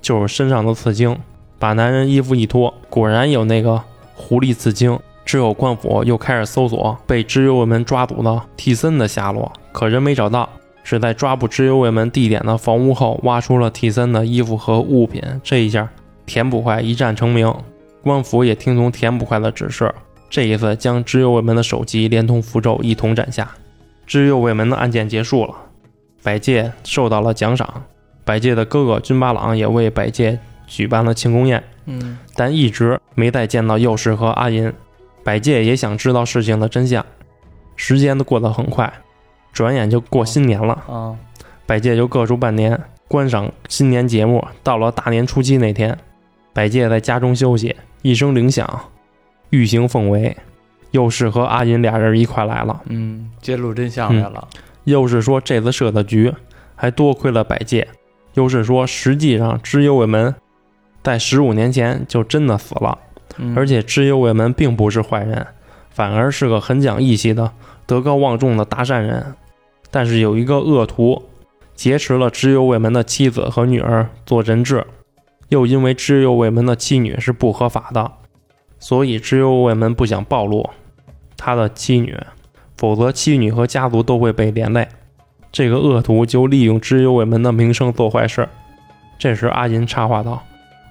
[0.00, 1.16] 就是身上的刺青。
[1.58, 3.80] 把男人衣服一脱，果然有那个
[4.14, 4.98] 狐狸刺青。
[5.24, 10.48] 之后，官府又开始搜索被知由卫门抓捕的替森的下落，可人没找到。
[10.86, 15.22] 是在抓捕知由卫门地点的房屋后，挖出了替森的衣服和物品。
[15.42, 15.88] 这一下，
[16.26, 17.50] 田捕快一战成名，
[18.02, 19.90] 官府也听从田捕快的指示，
[20.28, 23.50] 这一次将知由卫门的首级连同符咒一同斩下。
[24.06, 25.54] 知由卫门的案件结束了，
[26.22, 27.84] 百介受到了奖赏，
[28.22, 34.70] 百介的哥哥军八郎也为百介举办了庆功宴，嗯，但一直没再见到右氏和阿银。
[35.24, 37.04] 百介也想知道事情的真相。
[37.76, 38.92] 时间都过得很快，
[39.52, 40.74] 转眼就过新年了。
[40.86, 41.16] 啊，
[41.66, 44.46] 百介就各处半年观赏新年节目。
[44.62, 45.98] 到了大年初七那天，
[46.52, 48.92] 百介在家中休息，一声铃响，
[49.50, 50.36] 玉行奉为，
[50.92, 52.82] 又是和阿银俩人一块来了。
[52.86, 54.46] 嗯，揭露真相来了。
[54.84, 56.32] 又是说这次设的局
[56.76, 57.88] 还多亏了百介。
[58.34, 60.34] 又是说，实际上知幽卫门
[61.02, 62.98] 在十五年前就真的死了。
[63.36, 65.46] 嗯而且知由卫门并不是坏人，
[65.90, 67.52] 反而是个很讲义气的、
[67.86, 69.34] 德高望重的大善人。
[69.90, 71.22] 但是有一个恶徒
[71.74, 74.86] 劫持了知由卫门的妻子和女儿做人质，
[75.48, 78.12] 又因为知由卫门的妻女是不合法的，
[78.78, 80.70] 所以知由卫门不想暴露
[81.36, 82.18] 他的妻女，
[82.76, 84.88] 否则妻女和家族都会被连累。
[85.52, 88.48] 这个恶徒就利用知由卫门的名声做坏事。
[89.16, 90.42] 这时阿银插话道。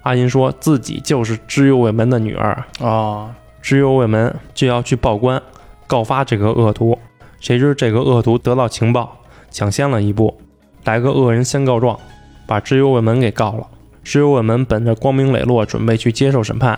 [0.04, 5.42] 阿银说自己就是知由卫门的女儿，啊，知由卫门就要去报官，
[5.88, 6.98] 告发这个恶徒。
[7.40, 9.18] 谁知这个恶徒得到情报，
[9.50, 10.40] 抢先了一步，
[10.84, 11.98] 来个恶人先告状，
[12.46, 13.68] 把知由卫门给告了。
[14.04, 16.78] 知由卫门本着光明磊落，准备去接受审判，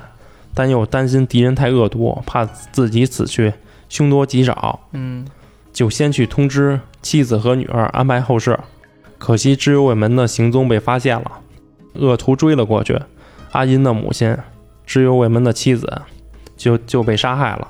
[0.54, 3.54] 但又担心敌人太恶毒，怕自己死去
[3.90, 5.26] 凶多吉少，嗯，
[5.74, 8.60] 就先去通知妻子和女儿安排后事。
[9.18, 11.40] 可惜知由卫门的行踪被发现了，
[11.94, 13.00] 恶徒追了过去。
[13.56, 14.38] 阿银的母亲，
[14.86, 16.02] 知由卫门的妻子，
[16.58, 17.66] 就就被杀害了，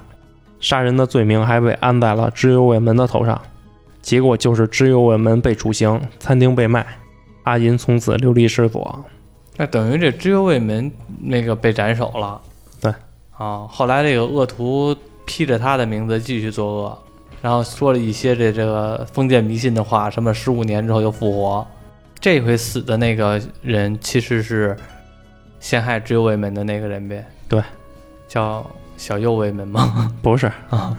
[0.60, 3.40] 杀人的罪名还被安在了知由卫门的头上，
[4.02, 6.84] 结果就是知由卫门被处刑，餐厅被卖，
[7.44, 9.06] 阿银从此流离失所。
[9.58, 12.42] 那等于这知由卫门那个被斩首了。
[12.82, 12.92] 对，
[13.38, 14.96] 啊，后来这个恶徒
[15.28, 16.98] 披着他的名字继续作恶，
[17.44, 21.66] 然后说了一些这这个封建迷信的话，什么十五年之后又复活。
[22.20, 24.76] 这回死的那个人其实是
[25.66, 27.26] 陷害知右卫门的那个人呗？
[27.50, 27.60] 对，
[28.28, 28.64] 叫
[28.98, 30.12] 小右卫门吗？
[30.22, 30.96] 不是啊，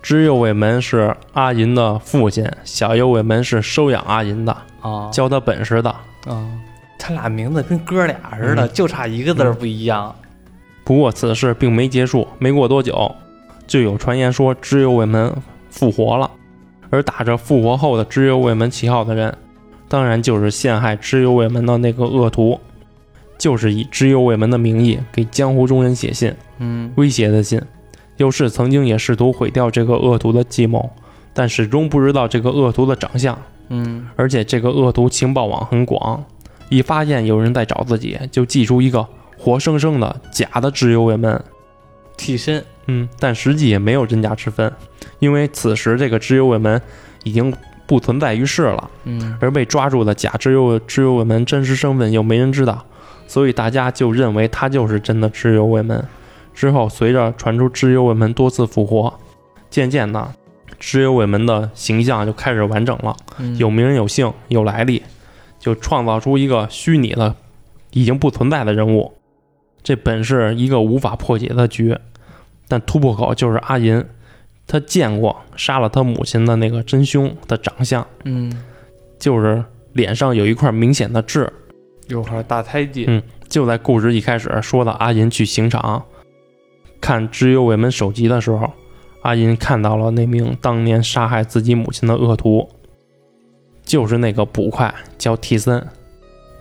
[0.00, 5.90] 知右卫门是阿银的父亲，小右卫门是收养阿银的，啊，教他本事的。
[6.26, 6.48] 啊，
[6.98, 10.16] 他俩名字跟哥俩似的，嗯就差一个字儿不一样。
[10.82, 13.14] 不过此事并没结束，没过多久，
[13.66, 15.30] 就有传言说知右卫门
[15.68, 16.30] 复活了，
[16.88, 19.36] 而打着复活后的知右卫门旗号的人，
[19.90, 22.58] 当然就是陷害知右卫门的那个恶徒，
[23.44, 27.60] 就是以知由卫门的名义给江湖中人写信，嗯威胁的信。
[28.16, 30.88] 右氏曾经也试图毁掉这个恶徒的计谋，
[31.34, 36.24] 但始终不知道这个恶徒的长相，嗯而且这个恶徒情报网很广，
[36.70, 41.38] 一发现有人在找自己，就寄出一个活生生的假的知由卫门。
[42.16, 42.64] 替身。
[42.86, 44.72] 嗯，但实际也没有真假之分，
[45.18, 46.80] 因为此时这个知由卫门
[47.24, 47.54] 已经
[47.84, 52.82] 不存在于世了，嗯而被抓住的假知由知由卫门真实身份又没人知道，
[53.26, 56.04] 所以大家就认为他就是真的知幽卫门。
[56.54, 59.12] 之后，随着传出知幽卫门多次复活，
[59.70, 60.32] 渐渐的，
[60.78, 65.02] 知幽卫门的形象就开始完整了，嗯有名有姓有来历，
[65.58, 67.34] 就创造出一个虚拟的、
[67.90, 69.14] 已经不存在的人物。
[69.82, 71.98] 这本是一个无法破解的局，
[72.68, 74.04] 但突破口就是阿银，
[74.66, 78.62] 他见过杀了他母亲的那个真凶的长相，嗯，
[79.18, 81.52] 就是脸上有一块明显的痣。
[82.08, 86.02] 有块大胎记，嗯就在故事一开始说到阿银去刑场
[87.00, 88.70] 看知幽卫门首级的时候，
[89.22, 92.68] 阿银看到了那名当年杀害自己母亲的恶徒，
[93.84, 95.86] 就是那个捕快叫替森，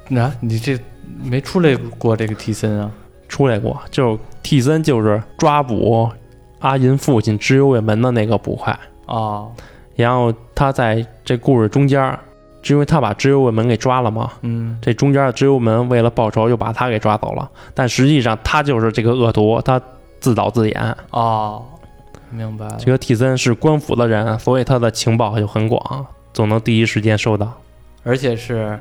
[0.09, 0.77] 那、你这
[1.23, 2.91] 没出来过这个替森啊？
[3.27, 6.07] 出来过，就是替森就是抓捕
[6.59, 8.77] 阿银父亲知幽卫门的那个捕快，
[9.07, 9.47] 啊，
[9.95, 12.19] 然后他在这故事中间儿，
[12.67, 19.81] 因为他把知幽卫门给抓了嘛，嗯，这中间的知幽门为了报仇又把他给抓走了，但实际上他就是这个恶徒，他
[20.19, 20.95] 自导自演。
[21.11, 21.63] 哦，
[22.29, 22.91] 明白了这。
[22.91, 27.51] 个替森是官府的人，所以他的情报就很广，总能第一时间收到。
[28.03, 28.79] 而且是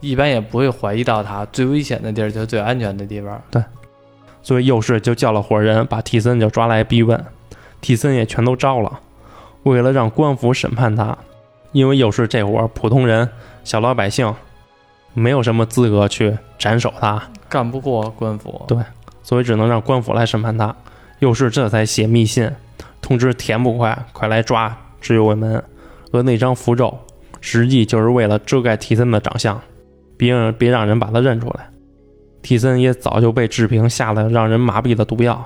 [0.00, 3.40] 一般也不会怀疑到他最危险的地儿就是最安全的地方。
[3.50, 3.62] 对
[4.42, 7.24] 所以右氏就叫了伙人，把替森就抓来逼问，
[7.80, 9.00] 替森也全都招了。
[9.62, 11.16] 为了让官府审判他，
[11.74, 13.28] 因为又是这伙普通人、
[13.64, 14.32] 小老百姓
[15.12, 18.78] 没有什么资格去斩首他，干不过官府，对
[19.24, 20.74] 所以只能让官府来审判他。
[21.18, 22.48] 又是这才写密信
[23.00, 25.62] 通知田捕快快来抓知幽卫门，
[26.12, 26.96] 而那张符咒
[27.40, 29.60] 实际就是为了遮盖替森的长相，
[30.16, 31.68] 别人别让人把他认出来。
[32.40, 35.44] 替森也早就被志平下了让人麻痹的毒药。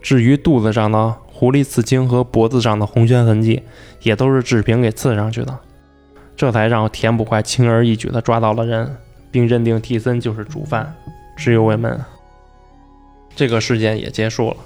[0.00, 3.62] 至于肚子上的狐狸刺青和脖子上的红圈痕迹，
[4.00, 5.54] 也都是志平给刺上去的，
[6.34, 8.96] 这才让田捕快轻而易举地抓到了人，
[9.30, 10.94] 并认定替森就是主犯，
[11.36, 12.00] 知幽卫门。
[13.34, 14.56] 这个事件也结束了。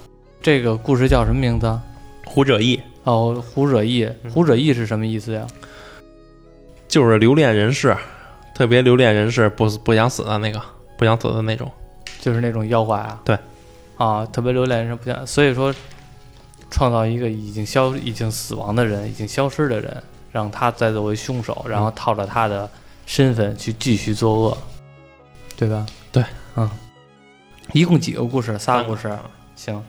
[0.41, 1.77] 这个故事叫什么名字？
[2.25, 4.09] 胡者义哦，胡者义。
[4.23, 5.45] 嗯胡者义是什么意思呀？
[6.87, 7.93] 就是留恋人世，
[8.55, 10.61] 特别留恋人世，不不想死的那个，
[10.97, 11.69] 不想死的那种。
[12.21, 13.19] 就是那种妖怪啊。
[13.25, 13.37] 对。
[13.97, 15.75] 啊，特别留恋人不想，所以说
[16.71, 22.67] 创造一个已经消、已经死亡的人、已经消失的人，让他再作为凶手，然后套着他的
[23.05, 24.57] 身份去继续作恶，
[25.55, 25.85] 对吧？
[26.11, 26.23] 对。
[26.55, 26.67] 嗯。
[27.73, 28.57] 一共几个故事？
[28.57, 29.15] 仨三个故事。
[29.55, 29.83] 行。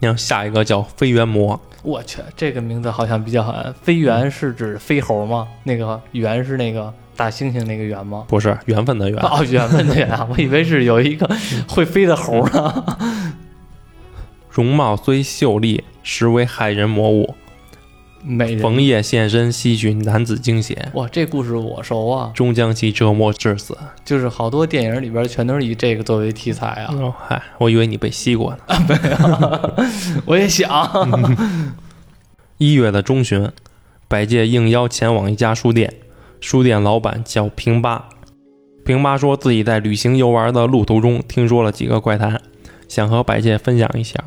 [0.00, 3.74] 你看下一个叫飞猿魔，我去，这个名字好像比较狠。
[3.82, 5.48] 飞猿是指飞猴吗？
[5.64, 8.24] 那个猿是那个大猩猩那个猿吗？
[8.28, 9.18] 不是缘分的缘。
[9.20, 11.28] 哦，缘分的缘啊，我以为是有一个
[11.68, 12.84] 会飞的猴呢。
[14.58, 17.32] 容貌虽秀丽，实为害人魔物。
[18.24, 23.78] 美人逢夜现身，吸取男子精血，哇，这故事我熟啊，终将其折磨致死。
[24.04, 26.92] 就是好多电影里边全都是以这个作为题材啊。
[26.98, 29.86] 哦，嗨，我以为你被吸过呢。
[30.26, 31.08] 我也想，
[32.58, 33.48] 一月的中旬，
[34.08, 35.94] 百介应邀前往一家书店，
[36.40, 38.08] 书店老板叫平八。
[38.84, 42.42] 平八说自己在旅行游玩的路途中听说了几个怪谈，
[42.88, 44.18] 想和百介分享一下。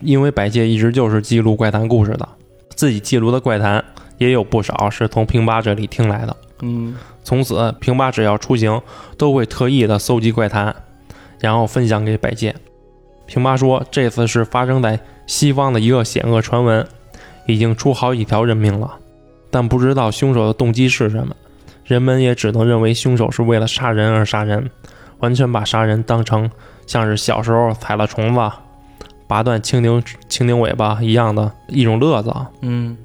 [0.00, 2.28] 因为百介一直就是记录怪谈故事的，
[2.74, 3.84] 自己记录的怪谈
[4.18, 6.36] 也有不少是从平八这里听来的。
[6.62, 8.80] 嗯，从此，平八只要出行，
[9.16, 10.74] 都会特意的搜集怪谈，
[11.38, 12.54] 然后分享给百介。
[13.26, 16.86] 平八说，这次是发生在西方的一个险恶传闻，
[17.46, 18.98] 已经出好几条人命了，
[19.50, 21.34] 但不知道凶手的动机是什么。
[21.84, 24.70] 人们也只能认为凶手是为了杀人而杀人，
[25.20, 26.50] 完全把杀人当成
[26.86, 28.40] 像是小时候踩了虫子、
[29.30, 32.34] 拔断蜻蜓蜻蜓尾巴一样的一种乐子。
[32.62, 32.96] 嗯，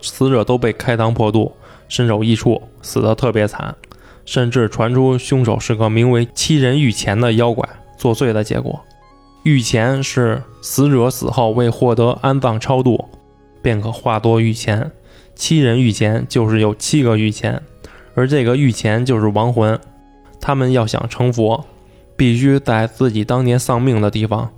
[0.00, 1.52] 死者都被开膛破肚，
[1.86, 3.74] 身首异处，死得特别惨，
[4.24, 8.80] 甚至传出凶手是个名为七人御前的妖怪作祟的结果。
[9.42, 13.04] 御前是死者死后为获得安葬超度，
[13.60, 14.90] 便可化作御前。
[15.34, 17.60] 七人御前就是有七个御前，
[18.14, 19.78] 而这个御前就是亡魂。
[20.40, 21.66] 他们要想成佛，
[22.16, 24.50] 必须在自己当年丧命的地方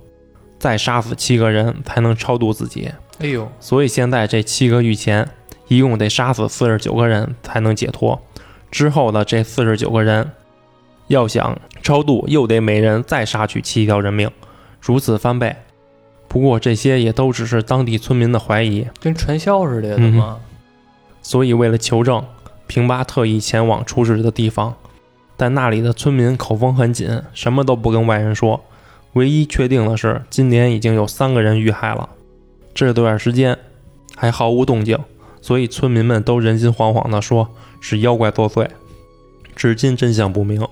[0.59, 2.91] 再杀死七个人，才能超度自己。
[3.19, 5.27] 哎呦，所以现在这七个御前
[5.67, 8.21] 一共得杀死四十九个人才能解脱。
[8.69, 10.31] 之后的这四十九个人
[11.07, 14.29] 要想超度，又得每人再杀取七条人命，
[14.79, 15.55] 如此翻倍。
[16.27, 20.39] 不过这些也都只是当地村民的怀疑，跟传销似的，嗯怎么？
[21.21, 22.23] 所以为了求证，
[22.67, 24.75] 平八特意前往出事的地方，
[25.35, 28.63] 但那里的村民口风很紧，什么都不跟外人说。
[29.13, 32.09] 唯一确定的是，今年已经有三个人遇害了，
[32.73, 33.57] 这段时间
[34.15, 34.97] 还毫无动静，
[35.41, 37.49] 所以村民们都人心惶惶地说
[37.81, 38.67] 是妖怪作祟。
[39.55, 40.65] 至今真相不明。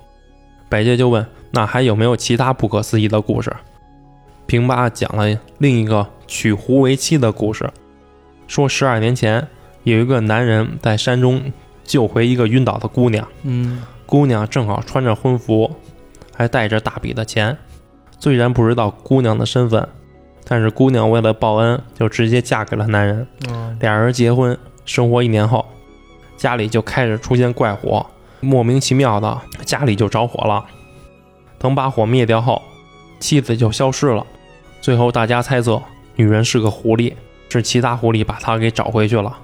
[0.69, 3.53] 百介就问那还有没有其他不可思议的故事？
[4.45, 7.69] 平八讲了另一个娶狐为妻的故事，
[8.47, 9.47] 说十二年前
[9.83, 11.51] 有一个男人在山中
[11.83, 15.69] 救回一个晕倒的姑娘，嗯姑娘正好穿着婚服，
[16.33, 17.57] 还带着大笔的钱。
[18.19, 19.87] 虽然不知道姑娘的身份，
[20.43, 23.27] 但是姑娘为了报恩，就直接嫁给了男人。
[23.47, 25.65] 嗯俩人结婚生活一年后，
[26.35, 28.05] 家里就开始出现怪火，
[28.39, 30.65] 莫名其妙的家里就着火了。
[31.59, 32.61] 等把火灭掉后，
[33.19, 34.25] 妻子就消失了。
[34.81, 35.81] 最后大家猜测
[36.15, 37.13] 女人是个狐狸，
[37.49, 39.37] 是其他狐狸把她给找回去了。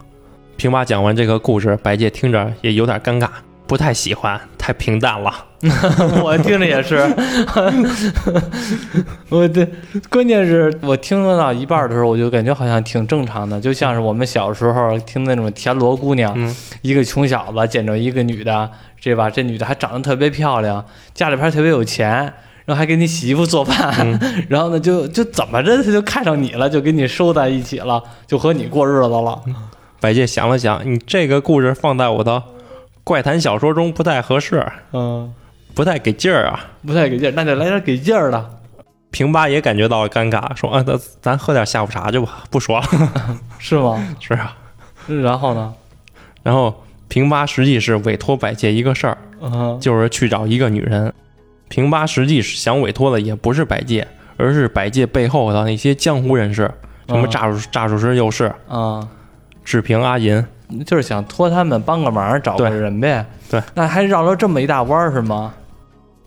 [0.56, 3.30] 平八讲完这个故事，白介听着也有点尴尬，
[3.74, 5.34] 不太喜欢，太平淡了。
[6.24, 6.98] 我听着也是，
[9.30, 9.68] 我对，
[10.12, 18.70] 关键是我听到一半的时候，我就感觉好像挺正常的，就像是我们小时候听那种田螺姑娘，嗯一个穷小子捡着一个女的，
[19.02, 22.32] 这吧，这女的还长得特别漂亮，家里边特别有钱，
[22.66, 24.20] 然后还给你洗衣服做饭，嗯
[24.50, 29.42] 然后呢，就就怎么着他就看上你了，就给你收在一起了，就和你过日子了。
[30.00, 32.44] 白介想了想，你这个故事放在我的
[33.04, 35.34] 怪谈小说中不太合适，嗯，
[35.74, 36.66] 不太给劲儿啊。
[36.86, 38.60] 不太给劲儿，那就来点给劲儿的。
[39.12, 42.86] 平八也感觉到了尴尬，说：“啊，咱咱喝点下午茶去吧，不说了。
[43.60, 44.56] 是吗？”是啊。
[45.08, 45.74] 然后呢？
[46.42, 51.14] 然后平八实际是委托百介一个事儿，嗯就是去找一个女人。
[51.68, 56.72] 平八实际是想委托的也不是百介，而是百介背后的那些江湖人士，
[57.08, 59.08] 什么嗯诈术诈术师右士、啊，
[59.66, 60.44] 志平、阿银。
[60.86, 63.26] 就是想托他们帮个忙，找个人呗。
[63.50, 65.54] 对，那还绕了这么一大弯儿是吗？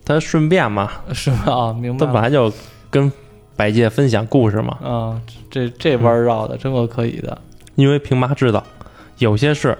[0.05, 1.53] 他顺便嘛，是吧？
[1.53, 2.07] 啊，明白了。
[2.07, 2.51] 他本来就
[2.89, 3.11] 跟
[3.55, 4.77] 百介分享故事嘛。
[4.81, 7.37] 啊，这这弯绕的真够可以的。
[7.75, 8.63] 因为平八知道，
[9.17, 9.77] 有些事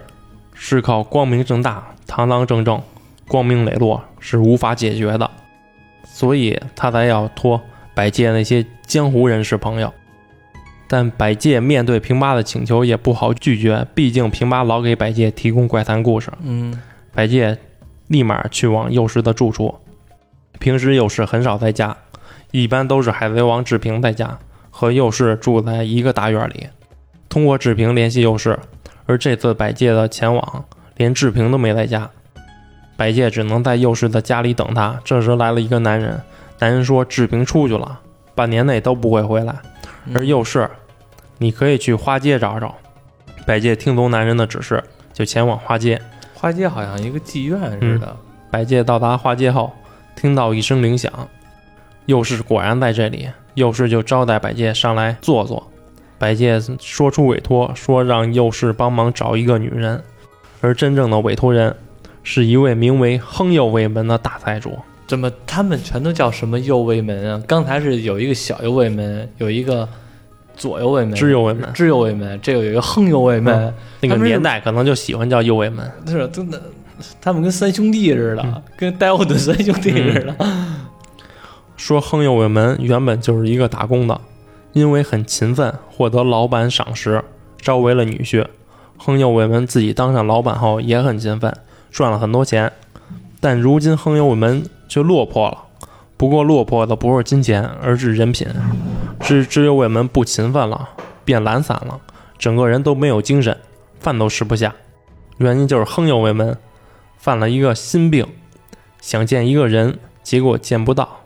[0.53, 2.81] 是靠光明正大、堂堂正正、
[3.27, 5.31] 光明磊落是无法解决的，
[6.03, 7.61] 所以他才要托
[7.93, 9.93] 百介那些江湖人士朋友。
[10.87, 16.31] 但百介面对平八的请求也不好拒绝，毕竟平八老给百介提供怪谈故事。
[16.41, 16.81] 嗯
[17.13, 17.57] 百介
[18.07, 19.75] 立马去往幼师的住处。
[20.59, 21.97] 平时幼师很少在家，
[22.51, 26.67] 一般都是海贼王志平在家，和幼师住在一个大院里。
[27.27, 28.57] 通过志平联系幼师，
[29.05, 30.65] 而这次百介的前往，
[30.95, 32.09] 连志平都没在家。
[32.95, 34.99] 百介只能在幼师的家里等他。
[35.03, 36.21] 这时来了一个男人，
[36.59, 37.99] 男人说志平出去了，
[38.33, 39.55] 半年内都不会回来。
[40.13, 40.69] 而幼师，
[41.37, 42.75] 你可以去花街找找。
[43.45, 44.83] 百介听从男人的指示，
[45.13, 46.01] 就前往花街。
[46.33, 48.15] 花街好像一个妓院似的。
[48.51, 49.71] 百介到达花街后，
[50.15, 51.11] 听到一声铃响，
[52.05, 55.69] 右士果然在这里，右士就招待百介上来坐坐。
[56.17, 60.03] 百介说出委托，说让右士帮忙找一个女人，
[60.61, 61.75] 而真正的委托人
[62.23, 64.79] 是一位名为亨右卫门的大财主。
[65.07, 67.41] 怎么他们全都叫什么右卫门啊？
[67.47, 69.87] 刚才是有一个小右卫门，有一个
[70.55, 75.89] 左右卫门，知右卫门知右卫门，这个有一个横右卫门，那个年代可能就喜欢叫右卫门。
[76.05, 76.61] 是真的，
[77.21, 80.35] 他们跟三兄弟似的，嗯跟戴奥顿三兄弟似的。
[81.77, 84.19] 说横右卫门原本就是一个打工的，
[84.73, 87.23] 因为很勤奋，获得老板赏识，
[87.61, 88.45] 招为了女婿。
[88.97, 91.55] 亨右卫门自己当上老板后也很勤奋，
[91.91, 92.73] 赚了很多钱。
[93.39, 95.65] 但如今亨右卫门却落魄了，
[96.15, 98.47] 不过落魄的不是金钱，而是人品。
[99.19, 100.89] 知知右卫门不勤奋了，
[101.25, 101.99] 变懒散了，
[102.37, 103.57] 整个人都没有精神，
[103.99, 104.75] 饭都吃不下。
[105.37, 106.57] 原因就是亨右为门
[107.17, 108.25] 犯了一个心病，
[109.01, 111.21] 想见一个人，结果见不到。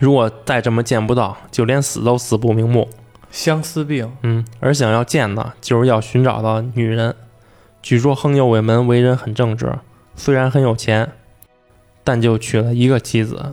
[0.00, 2.88] 如果再这么见不到，就连死都死不瞑目。
[3.30, 7.14] 相思病，嗯，而想要见的，就是要寻找到女人。
[7.82, 9.78] 据说亨右卫门为人很正直，
[10.14, 11.12] 虽然很有钱，
[12.06, 13.52] 但就娶了一个妻子，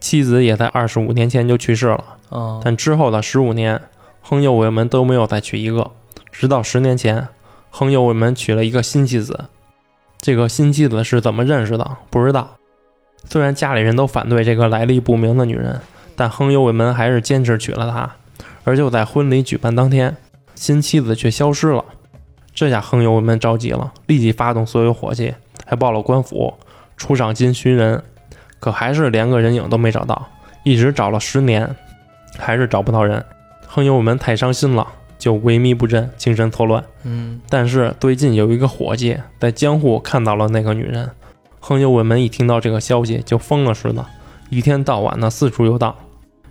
[0.00, 2.04] 妻子也在二十五年前就去世了。
[2.32, 3.80] 嗯，但之后的十五年，
[4.20, 5.92] 亨右卫门都没有再娶一个，
[6.32, 7.28] 直到十年前，
[7.70, 9.44] 亨右卫门娶了一个新妻子。
[10.20, 11.88] 这个新妻子是怎么认识的？
[12.10, 12.56] 不知道。
[13.26, 15.80] 虽然家里人都反对这个来历不明的女人，
[16.16, 18.10] 但亨右卫门还是坚持娶了她。
[18.64, 20.16] 而就在婚礼举办当天，
[20.56, 21.84] 新妻子却消失了。
[22.52, 25.32] 这下亨右卫门着急了，立即发动所有伙计，
[25.64, 26.54] 还报了官府，
[26.98, 28.02] 出赏金寻人，
[28.60, 30.28] 可还是连个人影都没找到，
[30.64, 31.74] 一直找了十年，
[32.36, 33.24] 还是找不到人。
[33.66, 34.86] 亨右卫门太伤心了，
[35.18, 36.84] 就萎靡不振，精神错乱。
[37.04, 41.10] 嗯，但是最近有一个伙计在江户看到了那个女人，
[41.60, 44.04] 亨右卫门一听到这个消息就疯了似的，
[44.50, 45.94] 一天到晚的四处游荡，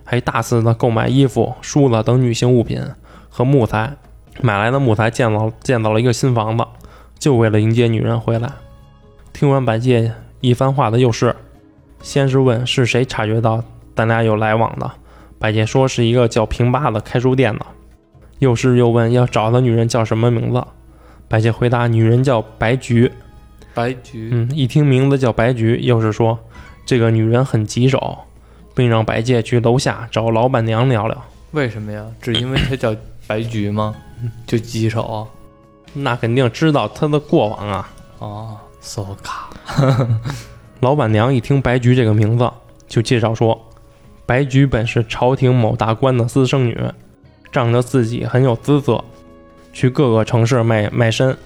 [0.04, 2.82] 还大肆的购买衣服、梳子等女性物品
[3.28, 3.92] 和木材，
[4.40, 6.64] 买来的木材建造建造了一个新房子，
[7.18, 8.50] 就为了迎接女人回来。
[9.32, 11.34] 听完百介一番话的又是，
[12.02, 13.62] 先是问是谁察觉到
[13.96, 14.90] 咱俩有来往的，
[15.38, 17.66] 百介说是一个叫平八的开书店的。
[18.38, 20.64] 又是又问要找的女人叫什么名字，
[21.26, 23.10] 百介回答女人叫白菊。
[23.74, 26.38] 白菊，嗯，一听名字叫白菊，又是说
[26.86, 28.18] 这个女人很棘手，
[28.74, 31.24] 并让白介去楼下找老板娘聊聊。
[31.50, 32.06] 为什么呀？
[32.20, 32.94] 只因为她叫
[33.26, 33.94] 白菊吗？
[34.46, 35.26] 就棘手？
[35.92, 37.90] 那肯定知道她的过往啊。
[38.18, 38.56] 哦
[38.88, 39.50] ，so 卡。
[40.80, 42.50] 老板娘一听白菊这个名字，
[42.86, 43.60] 就介绍说，
[44.24, 46.80] 白菊本是朝廷某大官的私生女，
[47.52, 49.04] 仗着自己很有姿色，
[49.72, 51.36] 去各个城市卖卖身，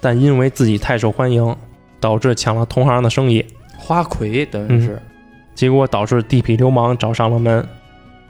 [0.00, 1.54] 但因为自己太受欢迎，
[2.00, 3.44] 导致抢了同行的生意，
[3.76, 5.00] 花魁等于是。
[5.54, 7.66] 结果导致地痞流氓找上了门，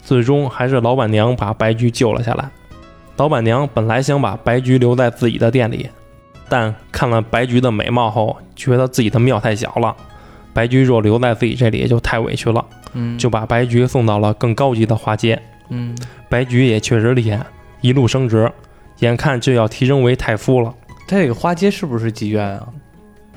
[0.02, 2.50] 最终还是老板娘把白菊救了下来。
[3.16, 5.88] 老板娘本来想把白菊留在自己的店里，
[6.49, 9.94] 但看了白菊的美貌后，觉得自己的庙太小了。
[10.53, 15.40] 白菊若留在自己这里就太委屈了，嗯，就把白菊送到了更高级的花街。
[15.68, 15.96] 嗯，
[16.28, 17.44] 白菊也确实厉害，
[17.80, 18.51] 一路升职，
[18.99, 20.74] 眼看就要提升为太夫了。
[21.07, 22.66] 他这个花街是不是妓院啊？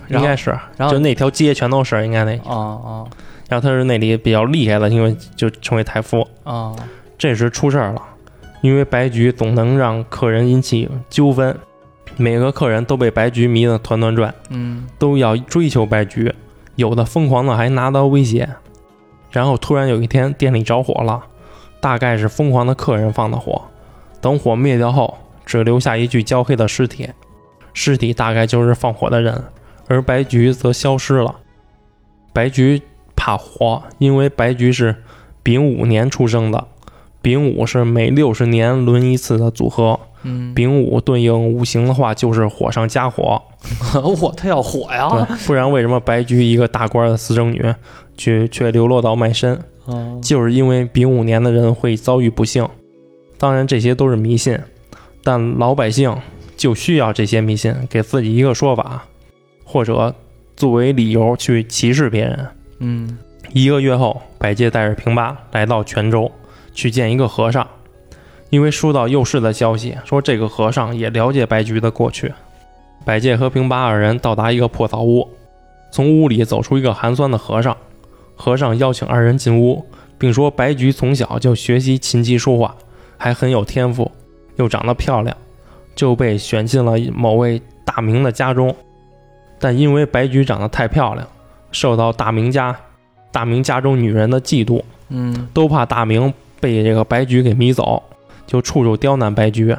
[0.07, 2.35] 应该是，然后就那条街全都是，应该那。
[2.39, 3.05] 啊啊
[3.47, 6.25] 然后他是那里比较厉害的，因为就成为太夫。
[6.43, 6.73] 啊！
[7.17, 8.01] 这时出事儿了，
[8.61, 11.53] 因为白菊总能让客人引起纠纷，
[12.17, 16.33] 每个客人都被白菊迷得团团转，嗯都要追求白菊，
[16.75, 18.49] 有的疯狂的还拿刀威胁。
[19.31, 21.23] 然后突然有一天店里着火了，
[21.79, 23.61] 大概是疯狂的客人放的火。
[24.19, 27.09] 等火灭掉后，只留下一具焦黑的尸体，
[27.73, 29.45] 尸体大概就是放火的人，
[29.87, 31.37] 而白菊则消失了。
[32.33, 32.81] 白菊
[33.15, 34.97] 怕火，因为白菊是
[35.41, 36.67] 丙午年出生的，
[37.21, 43.41] 丙午是每六十年轮一次的组合，嗯，丙午对应五行的话就是火上加火。
[44.21, 45.27] 我他要火呀！
[45.45, 47.63] 不然为什么白菊一个大官的私生女，
[48.17, 49.59] 却却流落到卖身？
[49.87, 52.67] 嗯就是因为丙午年的人会遭遇不幸。
[53.37, 54.59] 当然这些都是迷信，
[55.23, 56.15] 但老百姓
[56.55, 59.03] 就需要这些迷信给自己一个说法，
[59.63, 60.13] 或者
[60.55, 62.47] 作为理由去歧视别人。
[62.79, 63.17] 嗯
[63.53, 66.31] 一个月后，百介带着平八来到泉州，
[66.73, 67.67] 去见一个和尚。
[68.51, 72.31] 因为收到右氏的消息，说这个和尚也了解白菊的过去。
[73.03, 75.27] 百介和平八二人到达一个破草屋，
[75.91, 77.75] 从屋里走出一个寒酸的和尚。
[78.35, 79.85] 和尚邀请二人进屋，
[80.17, 82.75] 并说白菊从小就学习琴棋书画，
[83.17, 84.11] 还很有天赋，
[84.57, 85.35] 又长得漂亮，
[85.95, 88.75] 就被选进了某位大明的家中。
[89.59, 91.25] 但因为白菊长得太漂亮，
[91.71, 92.75] 受到大明家
[93.31, 98.01] 大明家中女人的嫉妒，嗯都怕大明被这个白菊给迷走，
[98.45, 99.75] 就处处刁难白菊，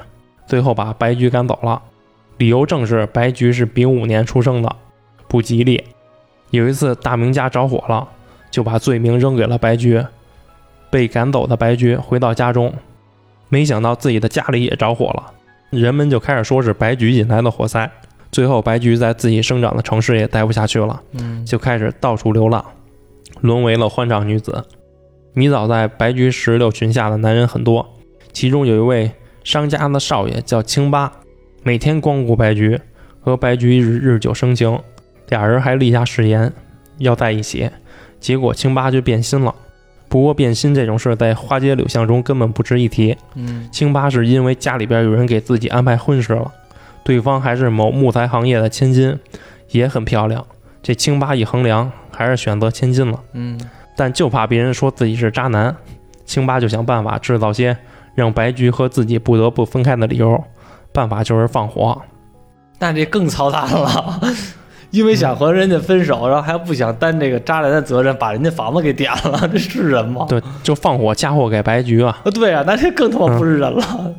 [0.46, 1.80] 最后把白菊赶走了。
[2.38, 4.76] 理由正是白菊是丙午年出生的，
[5.28, 5.84] 不吉利。
[6.50, 8.08] 有一次大明家着火了，
[8.50, 10.04] 就把罪名扔给了白菊。
[10.90, 12.72] 被赶走的白菊回到家中，
[13.48, 15.32] 没想到自己的家里也着火了，
[15.70, 17.90] 人们就开始说是白菊引来的火灾。
[18.30, 21.00] 最后，白菊在自己生长的城市也待不下去了。
[21.12, 22.64] 嗯就开始到处流浪，
[23.40, 24.64] 沦为了欢场女子。
[25.34, 27.88] 迷倒在白菊石榴裙下的男人很多，
[28.32, 29.12] 其中有一位
[29.44, 31.12] 商家的少爷叫青八，
[31.62, 32.80] 每天光顾白菊，
[33.20, 34.78] 和白菊日日久生情，
[35.28, 36.52] 俩人还立下誓言
[36.98, 37.70] 要在一起。
[38.18, 39.54] 结果青八就变心了。
[40.08, 43.16] 不过变心这种事在花街柳巷中根本不值一提。
[43.34, 46.52] 嗯清八是因为家里边有人给自己安排婚事了，
[47.02, 49.18] 对方还是某木材行业的千金，
[49.70, 50.44] 也很漂亮。
[50.82, 53.20] 这青八一衡量，还是选择千金了。
[53.32, 53.58] 嗯
[53.96, 55.74] 但就怕别人说自己是渣男，
[56.24, 57.76] 青八就想办法制造些
[58.14, 60.42] 让白菊和自己不得不分开的理由。
[60.92, 62.00] 办法就是放火。
[62.78, 64.20] 那这更操蛋了，
[64.90, 70.26] 因为想和人家分手，然后还不想担这个渣男的责任，把人家房子给点了，这是人吗？
[70.28, 74.14] 对，就放火嫁祸给白菊啊，啊，对啊，那这更他妈不是人了。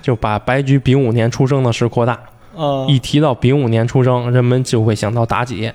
[0.00, 2.16] 就把白菊丙午年出生的事扩大。
[2.56, 5.72] 嗯，一提到丙午年出生，人们就会想到妲己，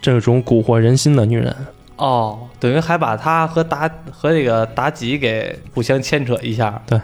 [0.00, 1.56] 这种蛊惑人心的女人。
[1.96, 6.82] 哦，等于还把他和妲和这个妲己给互相牵扯一下。
[6.86, 7.00] 对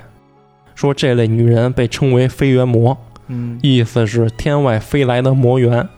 [0.74, 2.96] 说这类女人被称为飞猿魔，
[3.28, 5.88] 嗯意思是天外飞来的魔猿，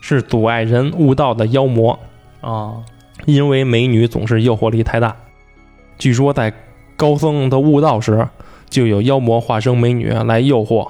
[0.00, 1.98] 是阻碍人悟道的妖魔。
[2.40, 2.82] 哦，
[3.26, 5.14] 因为美女总是诱惑力太大。
[5.98, 6.52] 据说在
[6.96, 8.28] 高僧的悟道时，
[8.68, 10.88] 就有妖魔化身美女来诱惑、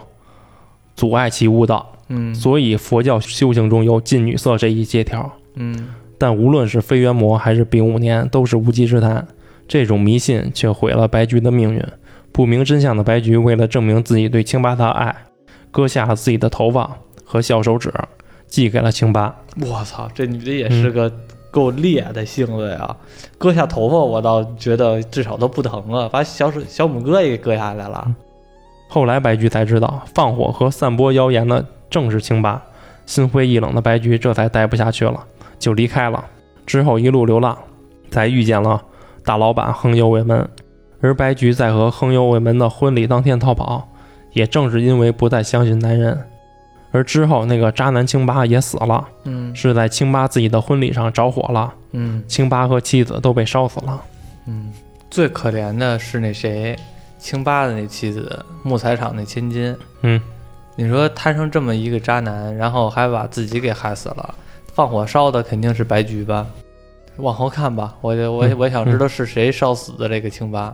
[0.94, 5.30] 阻碍其悟道，嗯所以佛教修行中有禁女色这一戒条。
[5.54, 5.88] 嗯
[6.18, 9.26] 但无论是飞猿魔还是丙午年，都是无稽之谈。
[9.66, 11.82] 这种迷信却毁了白菊的命运。
[12.32, 15.14] 不明真相的白菊为了证明自己对青八的爱，
[15.70, 16.90] 割下了自己的头发
[17.24, 17.92] 和小手指，
[18.46, 19.34] 寄给了青八。
[19.60, 21.12] 我操，这女的也是个
[21.50, 22.96] 够烈的性子呀！
[23.38, 28.14] 割下头发，我倒觉得至少都不疼了，把小手小拇哥也割下来了。
[28.88, 32.62] 后来白菊才知道，放火和散播谣言的正是青八。
[33.04, 35.24] 心灰意冷的白菊这才待不下去了，
[35.58, 36.24] 就离开了。
[36.66, 37.56] 之后一路流浪，
[38.10, 38.82] 才遇见了
[39.24, 40.48] 大老板横幽卫门。
[41.00, 43.88] 而白菊在和横幽卫门的婚礼当天逃跑，
[44.32, 46.18] 也正是因为不再相信男人。
[46.90, 54.02] 而之后那个渣男清八也死了，嗯是在清八自己的婚礼上着火了，嗯清八和妻子都被烧死了。
[54.46, 54.72] 嗯，
[55.10, 56.74] 最可怜的是那谁，
[57.18, 59.76] 清八的那妻子，木材厂那千金。
[60.00, 60.20] 嗯，
[60.76, 64.34] 你说摊上这么一个渣男，然后还把自己给害死了，
[64.78, 66.46] 放火烧的肯定是白菊吧？
[67.16, 70.72] 往后看吧，我就我嗯我想知道是谁烧死的这个清八。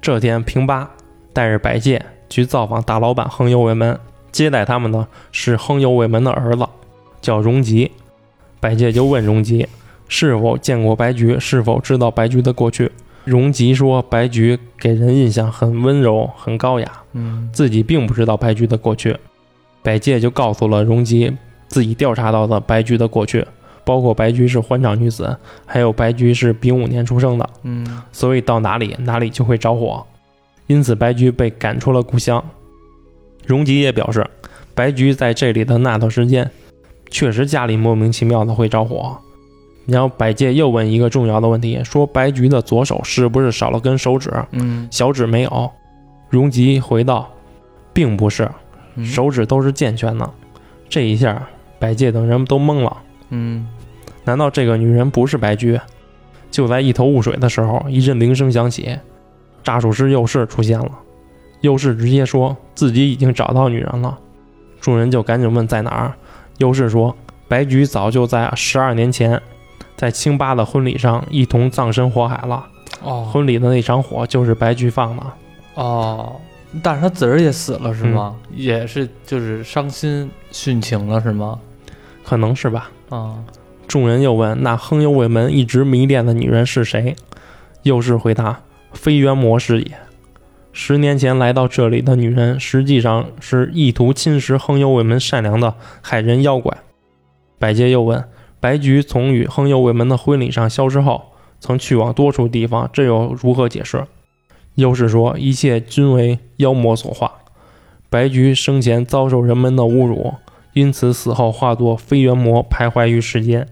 [0.00, 0.90] 这天，平八
[1.34, 4.00] 带着百介去造访大老板横幽卫门，
[4.32, 6.66] 接待他们的是横幽卫门的儿子，
[7.20, 7.92] 叫荣吉。
[8.58, 9.68] 百介就问荣吉
[10.08, 12.90] 是否见过白菊，是否知道白菊的过去。
[13.24, 19.14] 荣吉说，白菊给人印象很温柔，很高雅，嗯自己并不知道白菊的过去。
[19.82, 21.36] 百介就告诉了荣吉
[21.68, 23.46] 自己调查到的白菊的过去，
[23.84, 27.48] 包括白菊是欢场女子，还有白菊是丙午年出生的。
[27.62, 30.04] 嗯所以到哪里哪里就会着火，
[30.66, 32.44] 因此白菊被赶出了故乡。
[33.46, 34.26] 荣吉也表示，
[34.74, 36.50] 白菊在这里的那段时间，
[37.10, 39.16] 确实家里莫名其妙的会着火。
[39.86, 45.70] 然后百介又问一个重要的问题，说白菊的左手是不是少了根手指，嗯，小指没有？
[46.28, 47.26] 荣吉回道，
[47.94, 48.46] 并不是，
[48.96, 50.30] 嗯手指都是健全的。
[50.90, 51.48] 这一下，
[51.78, 52.96] 百介等人都懵了。
[53.30, 53.66] 嗯
[54.24, 55.80] 难道这个女人不是白菊？
[56.50, 58.98] 就在一头雾水的时候，一阵铃声响起，
[59.62, 60.90] 诈术师右氏出现了。
[61.60, 64.18] 右氏直接说自己已经找到女人了，
[64.80, 66.14] 众人就赶紧问在哪儿。
[66.58, 67.14] 右氏说，
[67.48, 69.40] 白菊早就在十二年前，
[69.96, 72.66] 在清八的婚礼上一同葬身火海了。
[73.02, 75.22] 哦婚礼的那场火就是白菊放的。
[75.74, 76.36] 哦，
[76.82, 78.36] 但是他自个儿也死了是吗？
[78.54, 81.58] 也是就是伤心殉情了是吗？
[82.28, 82.90] 可能是吧。
[83.08, 83.42] 啊
[83.86, 87.16] 众人又问：“那横幽卫门一直迷恋的女人是谁？”
[87.84, 88.60] 右氏回答
[88.92, 89.92] ：“非元魔是也。
[90.74, 96.76] 十年前来到这里的女人，实际上是意图侵蚀横幽卫门善良的害人妖怪。”
[97.58, 98.22] 百介又问
[98.60, 104.04] ：“白菊从与横幽卫门的婚礼上消失后，曾去往多处地方，这又如何解释？”
[104.76, 107.32] 又是说：“一切均为妖魔所化。
[108.10, 110.34] 白菊生前遭受人们的侮辱，
[110.72, 113.66] 因此死后化作飞元魔徘徊于世间。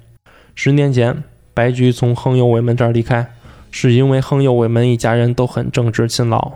[0.55, 1.23] 十年前，
[1.53, 3.31] 白菊从横右卫门这儿离开，
[3.71, 6.53] 是因为横右卫门一家人都很正直勤劳，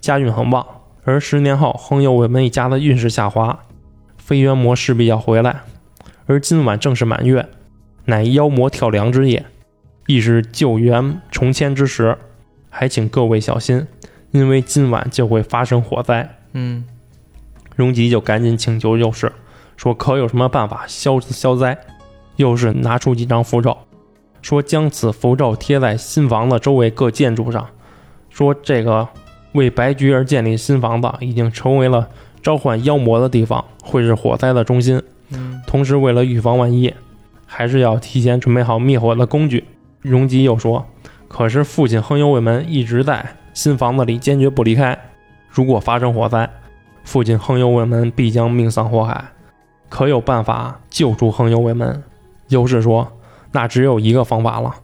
[0.00, 0.66] 家运很旺。
[1.04, 3.60] 而十年后，横右卫门一家的运势下滑，
[4.16, 5.60] 飞元魔势必要回来。
[6.26, 7.46] 而今晚正是满月，
[8.06, 9.44] 乃妖魔跳梁之夜，
[10.06, 12.16] 亦是救援重迁之时，
[12.70, 13.86] 还请各位小心，
[14.30, 16.38] 因为今晚就会发生火灾。
[16.54, 16.84] 嗯
[17.76, 19.32] 荣吉就赶紧请求右氏，
[19.76, 21.78] 说可有什么办法消消灾？
[22.36, 23.76] 又是拿出几张符咒，
[24.42, 27.66] 说将此符咒贴在新房子周围各建筑上，
[28.28, 29.06] 说这个
[29.52, 32.08] 为白菊而建立新房子已经成为了
[32.42, 35.00] 召唤妖魔的地方，会是火灾的中心。
[35.30, 36.92] 嗯同时，为了预防万一，
[37.46, 39.64] 还是要提前准备好灭火的工具。
[40.00, 40.84] 荣吉又说
[41.28, 44.96] ：“可是父亲横幽卫门一直在新房子里，坚决不离开。
[45.48, 46.48] 如果发生火灾，
[47.04, 49.24] 父亲横幽卫门必将命丧火海。
[49.88, 52.02] 可有办法救出横幽卫门？”
[52.48, 53.12] 优氏说
[53.52, 54.74] ：“那只有一个方法了，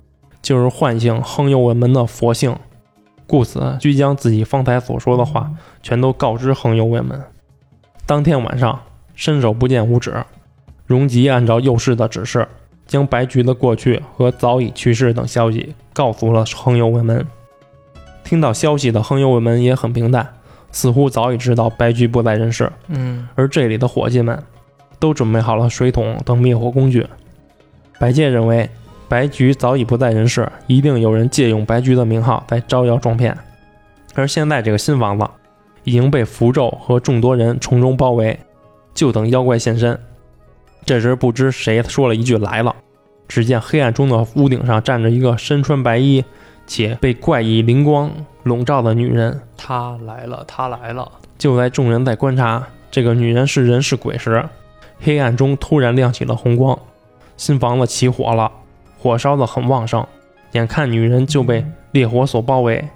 [0.40, 2.56] 就是唤醒横幽卫门的佛性。
[3.26, 5.50] 故此，须将自己方才所说的话
[5.82, 7.22] 全都告知横幽卫门。”
[8.06, 8.80] 当天晚上，
[9.14, 10.24] 伸手不见五指。
[10.86, 12.48] 荣吉按照右氏的指示，
[12.86, 17.24] 将白菊的过去和早已去世等消息告诉了横幽卫门。
[18.24, 20.34] 听到消息的横幽卫门也很平淡，
[20.72, 22.72] 似乎早已知道白菊不在人世。
[22.88, 24.42] 嗯而这里的伙计们
[25.00, 27.04] 都准备好了水桶等灭火工具。
[27.98, 28.70] 白介认为
[29.08, 33.36] 白菊早已不在人世，一定有人借用白菊的名号在招摇撞骗。
[34.14, 35.26] 而现在这个新房子
[35.82, 38.38] 已经被符咒和众多人从中包围，
[38.94, 39.98] 就等妖怪现身。
[40.84, 42.74] 这时不知谁说了一句“来了”，
[43.28, 46.24] 只见黑暗中的屋顶上站着一个身穿白衣
[46.66, 48.10] 且被怪异灵光
[48.42, 49.40] 笼罩的女人。
[49.56, 51.10] 她来了，她来了。
[51.38, 54.44] 就在众人在观察这个女人是人是鬼时，
[55.00, 56.78] 黑暗中突然亮起了红光，
[57.36, 58.52] 新房子起火了，
[58.98, 60.06] 火烧得很旺盛，
[60.52, 62.86] 眼看女人就被烈火所包围，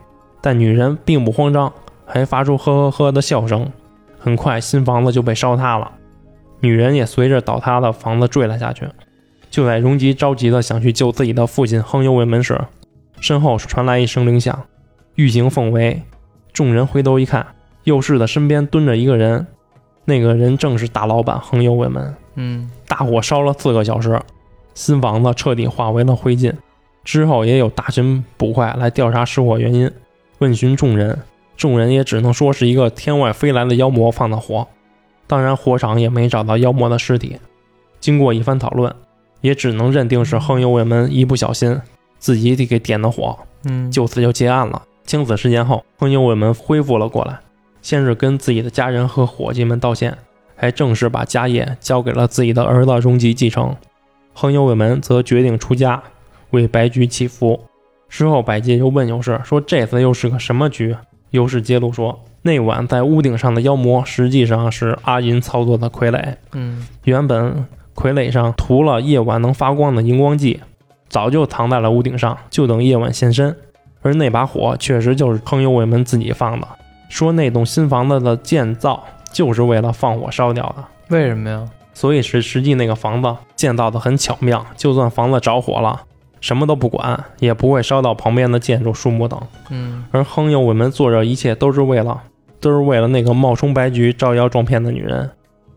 [0.41, 1.73] 但女人并不慌张，
[2.05, 3.71] 还发出呵呵呵的笑声。
[4.19, 5.93] 很快，新房子就被烧塌了，
[6.61, 8.87] 女人也随着倒塌的房子坠了下去。
[9.51, 12.61] 就在荣吉着急的想去救自己的父亲亨优为门时，
[13.21, 14.65] 身后传来一声铃响，
[15.15, 16.03] 玉警奉为。
[16.53, 17.47] 众人回头一看，
[17.85, 19.47] 右氏的身边蹲着一个人，
[20.05, 22.15] 那个人正是大老板横游卫门。
[22.37, 24.21] 嗯大火烧了四个小时，
[24.75, 26.53] 新房子彻底化为了灰烬。
[27.05, 29.91] 之后也有大神捕快来调查失火原因，
[30.39, 31.21] 问询众人，
[31.57, 34.67] 众人也只能说是一个天外飞来的妖魔放的火。
[35.27, 37.39] 当然，火场也没找到妖魔的尸体。
[38.01, 38.95] 经过一番讨论，
[39.41, 41.81] 也只能认定是横游卫门一不小心
[42.19, 44.83] 自己给点的火，嗯，就此就结案了。
[45.05, 47.39] 经此事件后，横游卫门恢复了过来，
[47.85, 50.17] 先是跟自己的家人和伙计们道歉，
[50.57, 53.77] 还正式把家业交给了自己的儿子荣吉继承。
[54.33, 56.03] 横幽卫门则决定出家，
[56.49, 57.61] 为白菊祈福。
[58.09, 60.97] 之后，百介又问尤氏说：“这次又是个什么局？”
[61.29, 66.37] 尤氏揭露说：“那晚在屋顶上的妖魔，实际上是阿银操作的傀儡。
[66.53, 70.61] 嗯原本傀儡上涂了夜晚能发光的荧光剂，
[71.11, 73.55] 早就藏在了屋顶上，就等夜晚现身。
[74.01, 76.67] 而那把火确实就是横幽卫门自己放的，
[77.09, 80.85] 说那栋新房子的建造就是为了放火烧掉的。
[81.09, 81.69] 为什么呀？
[81.93, 86.03] 所以是实际那个房子建造的很巧妙，就算房子着火了，
[86.41, 89.41] 什么都不管，也不会烧到旁边的建筑、树木等。
[89.71, 92.21] 嗯而横幽卫门做这一切都是为了，
[92.59, 95.31] 都是为了那个冒充白菊招摇撞骗的女人。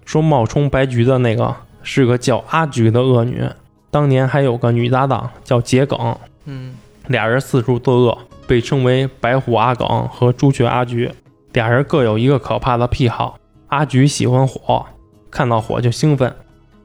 [0.05, 1.53] 说冒充白菊的那个
[1.83, 3.43] 是个叫阿菊的恶女，
[3.91, 6.75] 当年还有个女搭档叫桔梗，嗯
[7.07, 8.17] 俩人四处作恶，
[8.47, 11.11] 被称为白虎阿梗和朱雀阿菊。
[11.53, 13.37] 俩人各有一个可怕的癖好，
[13.67, 14.85] 阿菊喜欢火，
[15.29, 16.31] 看到火就兴奋；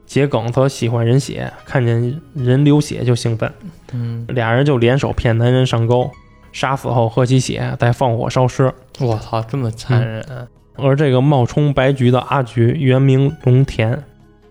[0.05, 3.51] 桔梗则喜欢人血，看见人流血就兴奋。
[3.93, 6.09] 嗯，俩人就联手骗男人上钩，
[6.51, 8.73] 杀死后喝其血，再放火烧尸。
[8.99, 10.47] 我操，这么残忍！
[10.75, 14.03] 而这个冒充白菊的阿菊，原名龙田，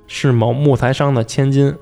[0.06, 1.74] 是某木材商的千金。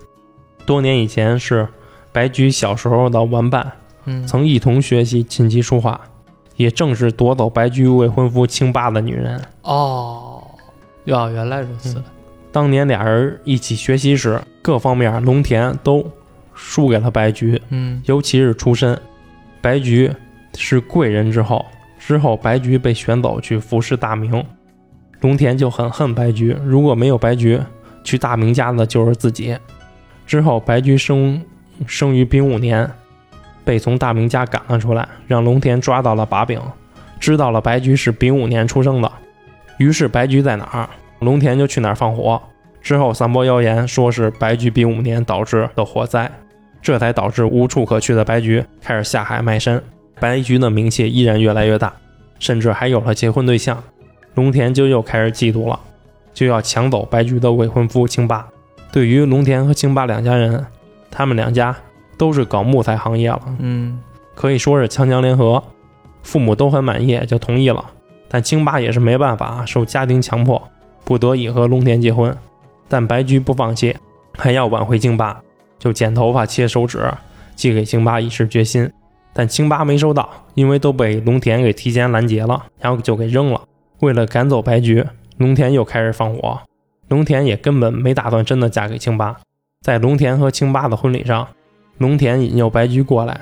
[0.64, 1.68] 多年以前是
[2.10, 3.72] 白菊小时候的玩伴，
[4.04, 6.00] 嗯，曾一同学习琴棋书画，
[6.56, 9.40] 也正是夺走白菊未婚夫清八的女人。
[9.62, 10.42] 哦，
[11.04, 12.02] 哟，原来如此。
[12.52, 16.04] 当年俩人一起学习时，各方面龙田都
[16.54, 19.00] 输给了白居，嗯尤其是出身，
[19.60, 20.10] 白菊
[20.56, 21.64] 是贵人之后，
[21.98, 24.44] 之后白菊被选走去服侍大明，
[25.20, 27.60] 龙田就很恨白菊，如果没有白菊，
[28.02, 29.56] 去大明家的就是自己。
[30.26, 31.40] 之后白菊生
[31.86, 32.90] 生于丙午年，
[33.64, 36.60] 被从大明家赶了出来，让龙田抓到了把柄，
[37.18, 39.10] 知道了白菊是丙午年出生的，
[39.78, 40.88] 于是白菊在哪儿，
[41.20, 42.40] 龙田就去哪儿放火。
[42.80, 46.30] 之后散播谣言，说是白菊丙午年导致的火灾。
[46.82, 49.82] 这才导致无处可去的白菊开始下海卖身。
[50.18, 51.92] 白菊的名气依然越来越大，
[52.38, 53.82] 甚至还有了结婚对象。
[54.34, 55.78] 龙田就又开始嫉妒了，
[56.32, 58.46] 就要抢走白菊的未婚夫清八。
[58.90, 60.64] 对于龙田和清八两家人，
[61.10, 61.76] 他们两家
[62.20, 63.98] 都是搞木材行业了，嗯
[64.34, 65.62] 可以说是强强联合。
[66.22, 67.82] 父母都很满意，就同意了。
[68.28, 70.62] 但清八也是没办法，受家庭强迫，
[71.02, 72.36] 不得已和龙田结婚。
[72.90, 73.96] 但白菊不放弃，
[74.36, 75.40] 还要挽回京八，
[75.78, 77.10] 就剪头发、切手指，
[77.56, 78.92] 寄给京八以示决心。
[79.32, 83.62] 但清八没收到，因为都被龙田给提前拦截了，然后就给扔了。
[84.00, 85.02] 为了赶走白菊，
[85.38, 86.60] 龙田又开始放火。
[87.08, 89.34] 龙田也根本没打算真的嫁给清八。
[89.80, 91.48] 在龙田和清八的婚礼上，
[92.00, 93.38] 龙田引诱白菊过来，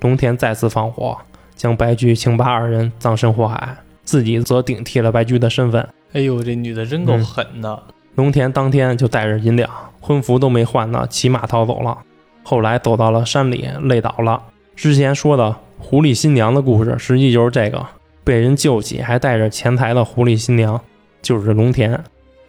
[0.00, 1.16] 龙田再次放火，
[1.56, 5.88] 将白菊、清八二人葬身火海，自己则顶替了白菊的身份。
[6.12, 7.82] 哎呦，这女的真够嗯狠的。
[8.16, 11.96] 龙田当天就带着银两，婚服都没换呢，骑马逃走了。
[12.42, 14.42] 后来走到了山里，累倒了。
[14.76, 17.82] 之前说的狐狸新娘的故事，实际就是这个
[18.24, 20.78] 被人救起还带着钱财的狐狸新娘，
[21.22, 21.98] 就是龙田。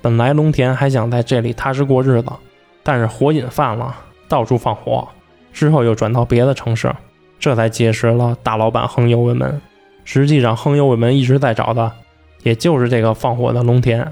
[0.01, 2.27] 本来龙田还想在这里踏实过日子，
[2.83, 3.95] 但是火瘾犯了，
[4.27, 5.07] 到处放火，
[5.53, 6.93] 之后又转到别的城市，
[7.39, 9.61] 这才结识了大老板横幽卫门。
[10.03, 11.89] 实际上，横幽卫门一直在找的，
[12.41, 14.05] 也就是这个放火的龙田。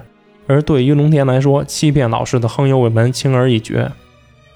[0.47, 3.77] 而对于龙田来说，欺骗老师的横幽卫门轻而易举，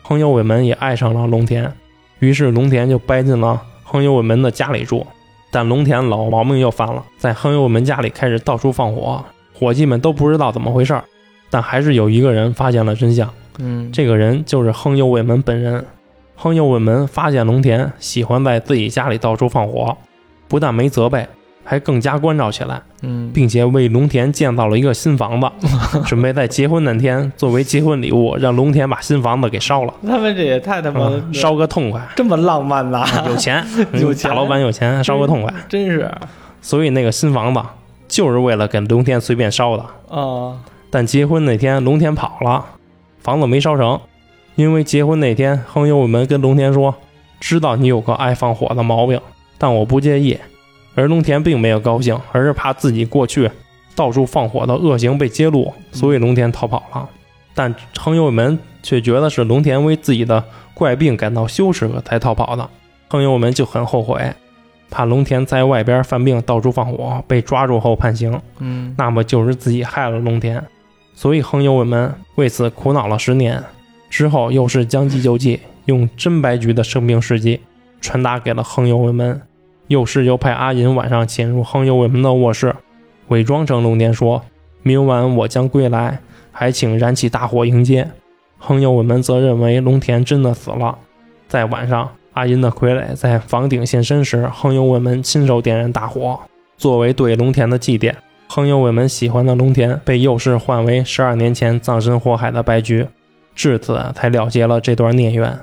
[0.02, 1.72] 横幽卫门也爱上了龙田，
[2.20, 5.06] 于是龙田就搬进了横幽卫门的家里住。
[5.52, 9.24] 但龙田老毛病又犯了，在横幽卫门家里开始到处放火，
[9.54, 11.04] 伙计们都不知道怎么回事儿，
[11.50, 15.86] 但还是有一个人发现了真相，嗯，这个人就是横幽卫门本人。
[16.36, 19.98] 横幽卫门发现龙田喜欢在自己家里到处放火，
[20.48, 21.28] 不但没责备，
[21.64, 22.82] 还更加关照起来。
[23.02, 25.48] 嗯，并且为龙田建造了一个新房子，
[26.06, 32.02] 准备在结婚那天作为结婚礼物，让龙田把新房子给烧了，他们这也太他妈嗯烧个痛快。
[32.16, 33.06] 这么浪漫呐！
[33.28, 35.54] 有钱， 有钱大老板有钱，烧个痛快。
[35.70, 36.12] 真是
[36.62, 37.62] 所以那个新房子
[38.08, 39.84] 就是为了给龙田随便烧的。
[40.10, 40.58] 啊，
[40.90, 42.66] 但结婚那天，龙田跑了，
[43.20, 44.00] 房子没烧成。
[44.56, 46.96] 因为结婚那天，亨右卫门跟龙田说
[47.40, 49.20] ：“知道你有个爱放火的毛病，
[49.58, 50.38] 但我不介意。”
[50.96, 53.52] 而龙田并没有高兴，而是怕自己过去
[53.96, 57.10] 到处放火的恶行被揭露，所以龙田逃跑了。
[57.54, 60.42] 但亨右卫门却觉得是龙田为自己的
[60.74, 62.70] 怪病感到羞耻才逃跑的。
[63.10, 64.34] 亨右卫门就很后悔，
[64.90, 70.64] 怕龙田在外边犯病到处放火被抓住后判刑，嗯那么就是自己害了龙田。
[71.14, 73.62] 所以亨右卫门为此苦恼了十年。
[74.16, 77.60] 之后又是将计就计，用真白菊的生病事迹
[78.00, 79.42] 传达给了亨右卫门。
[79.88, 82.74] 右氏又派阿银晚上潜入亨右卫门的卧室，
[83.28, 84.42] 伪装成龙田说
[84.84, 86.20] ：“明晚我将归来，
[86.54, 88.10] 还请燃起大火迎接。”
[88.58, 90.98] 亨右卫门则认为龙田真的死了。
[91.50, 96.40] 在晚上，阿银的傀儡在房顶现身时，亨右卫门亲手点燃大火，
[96.78, 98.14] 作为对龙田的祭奠。
[98.48, 103.06] 亨右卫门喜欢的龙田被右氏换为十二年前葬身火海的白菊，
[103.56, 105.58] 至此才了结了这段孽缘。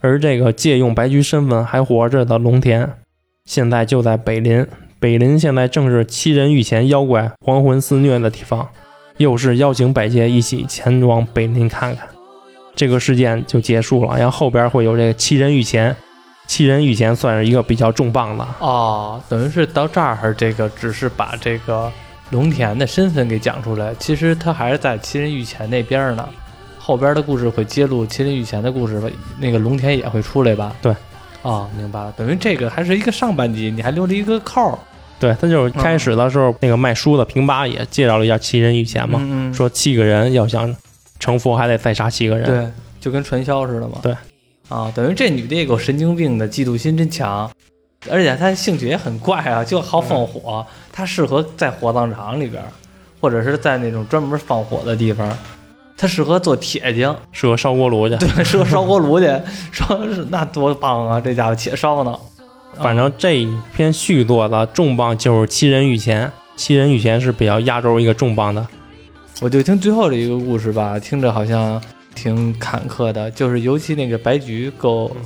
[0.00, 2.92] 而这个借用白菊身份还活着的龙田，
[3.44, 4.66] 现在就在北林。
[4.98, 8.68] 北林现在正是七人御前妖怪还魂肆虐的地方。
[9.18, 12.08] 又是邀请百界一起前往北林看看。
[12.74, 15.94] 这个事件就结束了，然后后边会有这个七人御前。
[16.48, 21.90] 七人御前算是一个比较重磅的，哦，等于是到这儿，这个只是把这个
[22.30, 26.28] 龙田的身份给讲出来，其实他还是在七人御前那边呢。
[26.84, 29.08] 后边的故事会揭露麒麟御前的故事吧，
[29.38, 30.74] 那个龙田也会出来吧？
[30.82, 30.92] 对。
[31.42, 34.76] 哦，明白了，等于这个还是一个上半集，你还留了一个扣儿。
[35.20, 40.74] 对他就是开始的时候，那个卖书的平八也介绍了一下七人御前嘛，嗯嗯说七个人要想
[41.20, 42.44] 成佛，还得再杀七个人。
[42.44, 42.68] 对，
[43.00, 43.98] 就跟传销似的嘛。
[44.02, 44.12] 对。
[44.68, 47.48] 啊，等于这女的也够神经病的，嫉妒心真强，
[48.10, 50.66] 而且她兴趣也很怪啊，就好放火。
[50.92, 52.62] 她适合在火葬场里边，
[53.20, 55.28] 或者是在那种专门放火的地方。
[56.02, 58.16] 她适合做铁匠，适合烧锅炉去。
[58.16, 59.26] 对， 适合烧锅炉去，
[59.70, 61.20] 说是那多棒啊！
[61.20, 62.12] 这家伙铁烧呢。
[62.74, 68.66] 反正这一篇续作的重磅就是七人御前，七人御前是比较压轴一个重磅的。
[69.40, 71.80] 我就听最后这一个故事吧，听着好像
[72.16, 75.16] 挺坎坷的，就是尤其那个白菊够，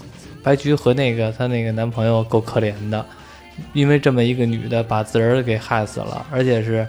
[0.42, 3.02] 白菊和那个她那个男朋友够可怜的，
[3.72, 6.86] 因为这么一个女的把自个儿给害死了，而且是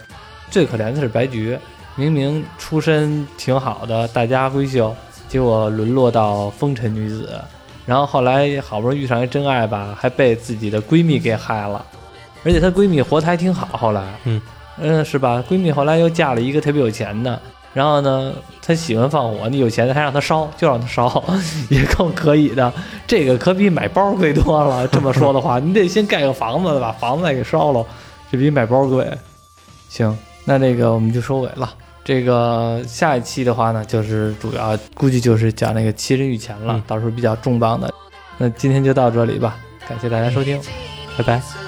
[0.51, 1.57] 最可怜的是白菊，
[1.97, 4.95] 明明出身挺好的，大家闺秀，
[5.27, 7.41] 结果沦落到风尘女子，
[7.87, 11.83] 然后后来好不容易遇上一真爱吧，还被自己的闺蜜给害了，
[12.45, 14.39] 而且她闺蜜活得还挺好，后来，嗯
[14.79, 15.43] 嗯，是吧？
[15.49, 17.41] 闺蜜后来又嫁了一个特别有钱的，
[17.73, 18.31] 然后呢，
[18.61, 21.23] 她喜欢放火，你有钱的还让她烧，就让她烧，
[21.69, 22.71] 也够可以的。
[23.07, 24.87] 这个可比买包贵多了。
[24.87, 27.83] 这么说的话，你得先盖个房子，把房子再给烧了，
[28.31, 29.09] 这比买包贵。
[29.89, 31.73] 行，那那个我们就收尾了。
[32.07, 37.93] 这个下一期的话呢，就是主要估计就是讲那个七人御前了，嗯到时候比较重磅的。
[38.37, 39.57] 那今天就到这里吧，
[39.89, 40.57] 感谢大家收听，
[41.17, 41.66] 拜拜。